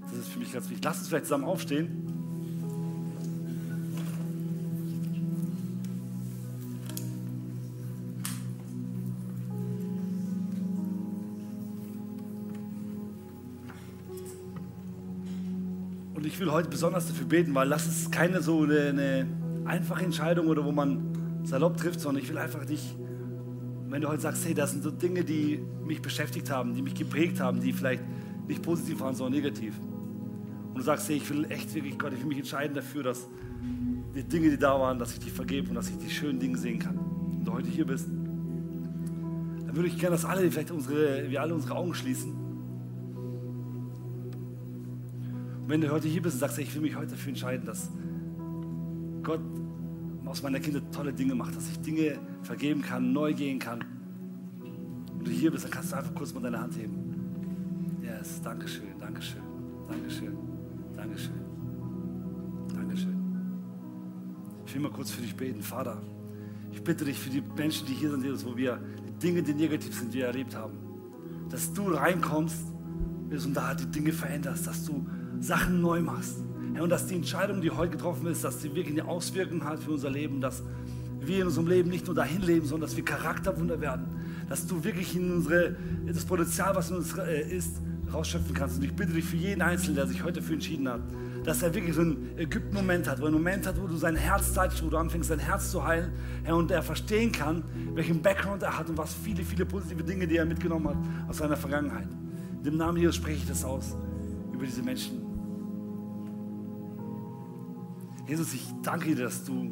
Das 0.02 0.14
ist 0.14 0.28
für 0.28 0.40
mich 0.40 0.52
ganz 0.52 0.68
wichtig. 0.68 0.84
Lass 0.84 0.98
uns 0.98 1.08
vielleicht 1.08 1.26
zusammen 1.26 1.44
aufstehen. 1.44 2.21
Ich 16.32 16.40
will 16.40 16.50
heute 16.50 16.70
besonders 16.70 17.06
dafür 17.06 17.26
beten, 17.26 17.54
weil 17.54 17.68
das 17.68 17.86
ist 17.86 18.10
keine 18.10 18.40
so 18.40 18.62
eine, 18.62 18.88
eine 18.88 19.26
einfache 19.66 20.02
Entscheidung 20.02 20.46
oder 20.46 20.64
wo 20.64 20.72
man 20.72 21.42
salopp 21.44 21.76
trifft, 21.76 22.00
sondern 22.00 22.22
ich 22.22 22.30
will 22.30 22.38
einfach 22.38 22.64
dich, 22.64 22.96
wenn 23.88 24.00
du 24.00 24.08
heute 24.08 24.22
sagst, 24.22 24.46
hey, 24.46 24.54
das 24.54 24.70
sind 24.70 24.82
so 24.82 24.90
Dinge, 24.90 25.24
die 25.24 25.62
mich 25.84 26.00
beschäftigt 26.00 26.50
haben, 26.50 26.72
die 26.72 26.80
mich 26.80 26.94
geprägt 26.94 27.38
haben, 27.38 27.60
die 27.60 27.74
vielleicht 27.74 28.02
nicht 28.48 28.62
positiv 28.62 29.00
waren, 29.00 29.14
sondern 29.14 29.42
negativ. 29.42 29.78
Und 30.70 30.78
du 30.78 30.80
sagst, 30.80 31.06
hey, 31.10 31.16
ich 31.16 31.28
will 31.28 31.44
echt 31.50 31.74
wirklich, 31.74 31.98
Gott, 31.98 32.14
ich 32.14 32.20
will 32.20 32.28
mich 32.28 32.38
entscheiden 32.38 32.74
dafür, 32.74 33.02
dass 33.02 33.28
die 34.14 34.24
Dinge, 34.24 34.48
die 34.48 34.58
da 34.58 34.80
waren, 34.80 34.98
dass 34.98 35.12
ich 35.12 35.18
die 35.18 35.30
vergebe 35.30 35.68
und 35.68 35.74
dass 35.74 35.90
ich 35.90 35.98
die 35.98 36.08
schönen 36.08 36.40
Dinge 36.40 36.56
sehen 36.56 36.78
kann. 36.78 36.96
Und 36.96 37.44
du 37.44 37.52
heute 37.52 37.68
hier 37.68 37.86
bist, 37.86 38.06
dann 38.08 39.76
würde 39.76 39.86
ich 39.86 39.98
gerne, 39.98 40.16
dass 40.16 40.24
alle, 40.24 40.50
vielleicht 40.50 40.70
unsere, 40.70 41.30
wir 41.30 41.42
alle 41.42 41.54
unsere 41.54 41.74
Augen 41.74 41.92
schließen. 41.92 42.41
Wenn 45.66 45.80
du 45.80 45.90
heute 45.90 46.08
hier 46.08 46.22
bist 46.22 46.34
und 46.36 46.40
sagst, 46.40 46.58
ich 46.58 46.74
will 46.74 46.82
mich 46.82 46.96
heute 46.96 47.12
dafür 47.12 47.30
entscheiden, 47.30 47.66
dass 47.66 47.90
Gott 49.22 49.40
aus 50.24 50.42
meiner 50.42 50.60
Kindheit 50.60 50.84
tolle 50.92 51.12
Dinge 51.12 51.34
macht, 51.34 51.56
dass 51.56 51.68
ich 51.68 51.78
Dinge 51.80 52.18
vergeben 52.42 52.82
kann, 52.82 53.12
neu 53.12 53.34
gehen 53.34 53.58
kann. 53.58 53.84
Und 55.18 55.26
du 55.26 55.30
hier 55.30 55.50
bist, 55.50 55.64
dann 55.64 55.70
kannst 55.70 55.92
du 55.92 55.96
einfach 55.96 56.14
kurz 56.14 56.32
mal 56.32 56.40
deine 56.40 56.60
Hand 56.60 56.76
heben. 56.76 58.00
Yes, 58.02 58.40
Dankeschön, 58.42 58.98
Dankeschön, 58.98 59.42
Dankeschön, 59.88 60.36
Dankeschön, 60.96 61.34
Dankeschön. 62.74 63.16
Ich 64.66 64.74
will 64.74 64.82
mal 64.82 64.90
kurz 64.90 65.10
für 65.10 65.20
dich 65.20 65.36
beten. 65.36 65.62
Vater, 65.62 66.00
ich 66.72 66.82
bitte 66.82 67.04
dich 67.04 67.18
für 67.18 67.30
die 67.30 67.42
Menschen, 67.56 67.86
die 67.86 67.92
hier 67.92 68.10
sind, 68.10 68.24
Jesus, 68.24 68.44
wo 68.44 68.56
wir 68.56 68.80
die 69.06 69.12
Dinge, 69.18 69.42
die 69.42 69.54
negativ 69.54 69.94
sind, 69.98 70.12
die 70.14 70.18
wir 70.18 70.26
erlebt 70.26 70.56
haben, 70.56 70.78
dass 71.50 71.72
du 71.72 71.88
reinkommst 71.88 72.64
und 73.30 73.54
da 73.54 73.74
die 73.74 73.86
Dinge 73.86 74.12
veränderst, 74.12 74.66
dass 74.66 74.84
du 74.84 75.06
Sachen 75.42 75.80
neu 75.80 76.00
machst. 76.00 76.36
Herr, 76.74 76.84
und 76.84 76.90
dass 76.90 77.06
die 77.06 77.16
Entscheidung, 77.16 77.60
die 77.60 77.70
heute 77.70 77.92
getroffen 77.92 78.26
ist, 78.28 78.44
dass 78.44 78.62
sie 78.62 78.74
wirklich 78.74 78.98
eine 78.98 79.08
Auswirkung 79.08 79.64
hat 79.64 79.80
für 79.80 79.90
unser 79.90 80.10
Leben, 80.10 80.40
dass 80.40 80.62
wir 81.20 81.40
in 81.40 81.46
unserem 81.46 81.66
Leben 81.66 81.90
nicht 81.90 82.06
nur 82.06 82.14
dahin 82.14 82.42
leben, 82.42 82.66
sondern 82.66 82.88
dass 82.88 82.96
wir 82.96 83.04
Charakterwunder 83.04 83.80
werden. 83.80 84.06
Dass 84.48 84.66
du 84.66 84.82
wirklich 84.84 85.14
in 85.16 85.32
unsere, 85.32 85.76
das 86.06 86.24
Potenzial, 86.24 86.74
was 86.74 86.90
in 86.90 86.96
uns 86.96 87.16
äh, 87.16 87.42
ist, 87.42 87.80
rausschöpfen 88.12 88.54
kannst. 88.54 88.78
Und 88.78 88.84
ich 88.84 88.94
bitte 88.94 89.12
dich 89.12 89.24
für 89.24 89.36
jeden 89.36 89.62
Einzelnen, 89.62 89.96
der 89.96 90.06
sich 90.06 90.22
heute 90.22 90.40
dafür 90.40 90.54
entschieden 90.54 90.88
hat, 90.88 91.00
dass 91.44 91.62
er 91.62 91.74
wirklich 91.74 91.94
so 91.94 92.02
einen 92.02 92.38
Ägypten-Moment 92.38 93.08
hat, 93.08 93.18
wo 93.18 93.22
er 93.22 93.28
einen 93.28 93.36
Moment 93.36 93.66
hat, 93.66 93.80
wo 93.80 93.86
du 93.86 93.96
sein 93.96 94.16
Herz 94.16 94.52
zeigst, 94.52 94.84
wo 94.84 94.90
du 94.90 94.96
anfängst, 94.96 95.28
sein 95.28 95.38
Herz 95.38 95.70
zu 95.70 95.84
heilen, 95.84 96.12
Herr, 96.44 96.56
und 96.56 96.70
er 96.70 96.82
verstehen 96.82 97.32
kann, 97.32 97.64
welchen 97.94 98.22
Background 98.22 98.62
er 98.62 98.78
hat 98.78 98.88
und 98.88 98.96
was 98.96 99.14
viele, 99.14 99.42
viele 99.42 99.66
positive 99.66 100.04
Dinge, 100.04 100.26
die 100.26 100.36
er 100.36 100.44
mitgenommen 100.44 100.88
hat 100.88 100.96
aus 101.28 101.38
seiner 101.38 101.56
Vergangenheit. 101.56 102.08
In 102.58 102.62
dem 102.64 102.76
Namen 102.76 102.98
Jesus 102.98 103.16
spreche 103.16 103.38
ich 103.38 103.48
das 103.48 103.64
aus 103.64 103.96
über 104.52 104.64
diese 104.64 104.82
Menschen. 104.82 105.31
Jesus, 108.26 108.54
ich 108.54 108.64
danke 108.82 109.14
dir, 109.14 109.24
dass 109.24 109.44
du 109.44 109.70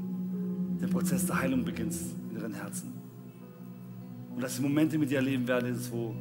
den 0.80 0.90
Prozess 0.90 1.26
der 1.26 1.40
Heilung 1.40 1.64
beginnst 1.64 2.16
in 2.30 2.36
ihren 2.36 2.54
Herzen. 2.54 2.92
Und 4.34 4.42
dass 4.42 4.56
sie 4.56 4.62
Momente 4.62 4.98
mit 4.98 5.10
dir 5.10 5.16
erleben 5.16 5.46
werden, 5.46 5.78
wo 5.90 6.14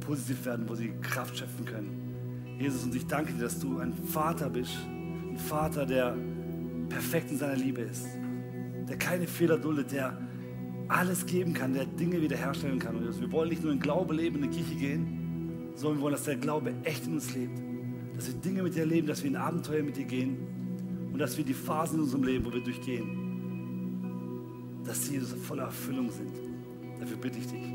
positiv 0.00 0.44
werden, 0.46 0.68
wo 0.68 0.74
sie 0.74 0.92
Kraft 1.00 1.36
schöpfen 1.38 1.64
können. 1.64 2.56
Jesus, 2.58 2.84
und 2.84 2.94
ich 2.94 3.06
danke 3.06 3.32
dir, 3.32 3.42
dass 3.42 3.60
du 3.60 3.78
ein 3.78 3.92
Vater 3.92 4.50
bist, 4.50 4.76
ein 5.30 5.36
Vater, 5.36 5.86
der 5.86 6.16
perfekt 6.88 7.30
in 7.30 7.38
seiner 7.38 7.56
Liebe 7.56 7.82
ist, 7.82 8.06
der 8.88 8.96
keine 8.96 9.26
Fehler 9.26 9.58
duldet, 9.58 9.92
der 9.92 10.18
alles 10.88 11.26
geben 11.26 11.52
kann, 11.52 11.74
der 11.74 11.84
Dinge 11.84 12.20
wiederherstellen 12.20 12.78
kann. 12.78 12.96
Und 12.96 13.02
Jesus, 13.02 13.20
wir 13.20 13.30
wollen 13.30 13.50
nicht 13.50 13.62
nur 13.62 13.72
in 13.72 13.78
Glaube 13.78 14.14
leben, 14.14 14.42
in 14.42 14.50
die 14.50 14.56
Kirche 14.56 14.74
gehen, 14.74 15.72
sondern 15.74 15.98
wir 15.98 16.02
wollen, 16.04 16.14
dass 16.14 16.24
der 16.24 16.36
Glaube 16.36 16.72
echt 16.84 17.06
in 17.06 17.12
uns 17.14 17.34
lebt. 17.34 17.60
Dass 18.16 18.26
wir 18.26 18.34
Dinge 18.40 18.62
mit 18.62 18.74
dir 18.74 18.80
erleben, 18.80 19.06
dass 19.06 19.22
wir 19.22 19.30
in 19.30 19.36
Abenteuer 19.36 19.82
mit 19.82 19.96
dir 19.96 20.06
gehen 20.06 20.38
und 21.18 21.22
dass 21.22 21.36
wir 21.36 21.44
die 21.44 21.52
Phasen 21.52 21.96
in 21.96 22.04
unserem 22.04 22.22
Leben, 22.22 22.44
wo 22.44 22.52
wir 22.52 22.60
durchgehen, 22.60 23.08
dass 24.84 25.04
sie 25.04 25.18
voller 25.18 25.64
Erfüllung 25.64 26.12
sind. 26.12 26.30
Dafür 27.00 27.16
bitte 27.16 27.40
ich 27.40 27.46
dich. 27.48 27.72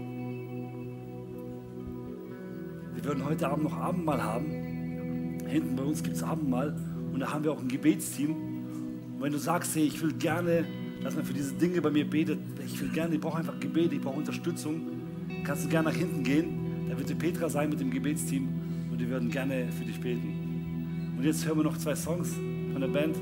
Wir 2.94 3.04
würden 3.04 3.26
heute 3.26 3.50
Abend 3.50 3.66
noch 3.66 3.76
Abendmahl 3.76 4.24
haben. 4.24 5.40
Hinten 5.46 5.76
bei 5.76 5.84
uns 5.84 6.02
gibt 6.02 6.16
es 6.16 6.24
Abendmahl 6.24 6.74
und 7.12 7.20
da 7.20 7.34
haben 7.34 7.44
wir 7.44 7.52
auch 7.52 7.60
ein 7.60 7.68
Gebetsteam. 7.68 8.30
Und 8.30 9.22
wenn 9.22 9.34
du 9.34 9.40
sagst, 9.40 9.76
hey, 9.76 9.84
ich 9.88 10.02
will 10.02 10.14
gerne, 10.14 10.64
dass 11.04 11.14
man 11.18 11.26
für 11.26 11.34
diese 11.34 11.54
Dinge 11.56 11.82
bei 11.82 11.92
mir 11.92 12.10
betet, 12.10 12.40
ich 12.66 12.80
will 12.80 12.92
gerne, 12.92 13.16
ich 13.16 13.20
brauche 13.20 13.40
einfach 13.40 13.60
Gebet, 13.60 13.92
ich 13.92 14.00
brauche 14.00 14.20
Unterstützung, 14.20 14.84
kannst 15.44 15.66
du 15.66 15.70
gerne 15.70 15.90
nach 15.90 15.98
hinten 15.98 16.24
gehen. 16.24 16.88
Da 16.90 16.98
wird 16.98 17.10
die 17.10 17.16
Petra 17.16 17.50
sein 17.50 17.70
mit 17.70 17.82
dem 17.82 17.92
Gebetsteam 17.92 18.48
und 18.90 19.02
die 19.02 19.10
würden 19.10 19.30
gerne 19.30 19.70
für 19.78 19.84
dich 19.84 20.00
beten. 20.00 21.14
Und 21.18 21.26
jetzt 21.26 21.46
hören 21.46 21.58
wir 21.58 21.66
noch 21.66 21.78
zwei 21.78 21.94
Songs 21.94 22.38
von 22.74 22.82
der 22.82 22.88
Band. 22.88 23.16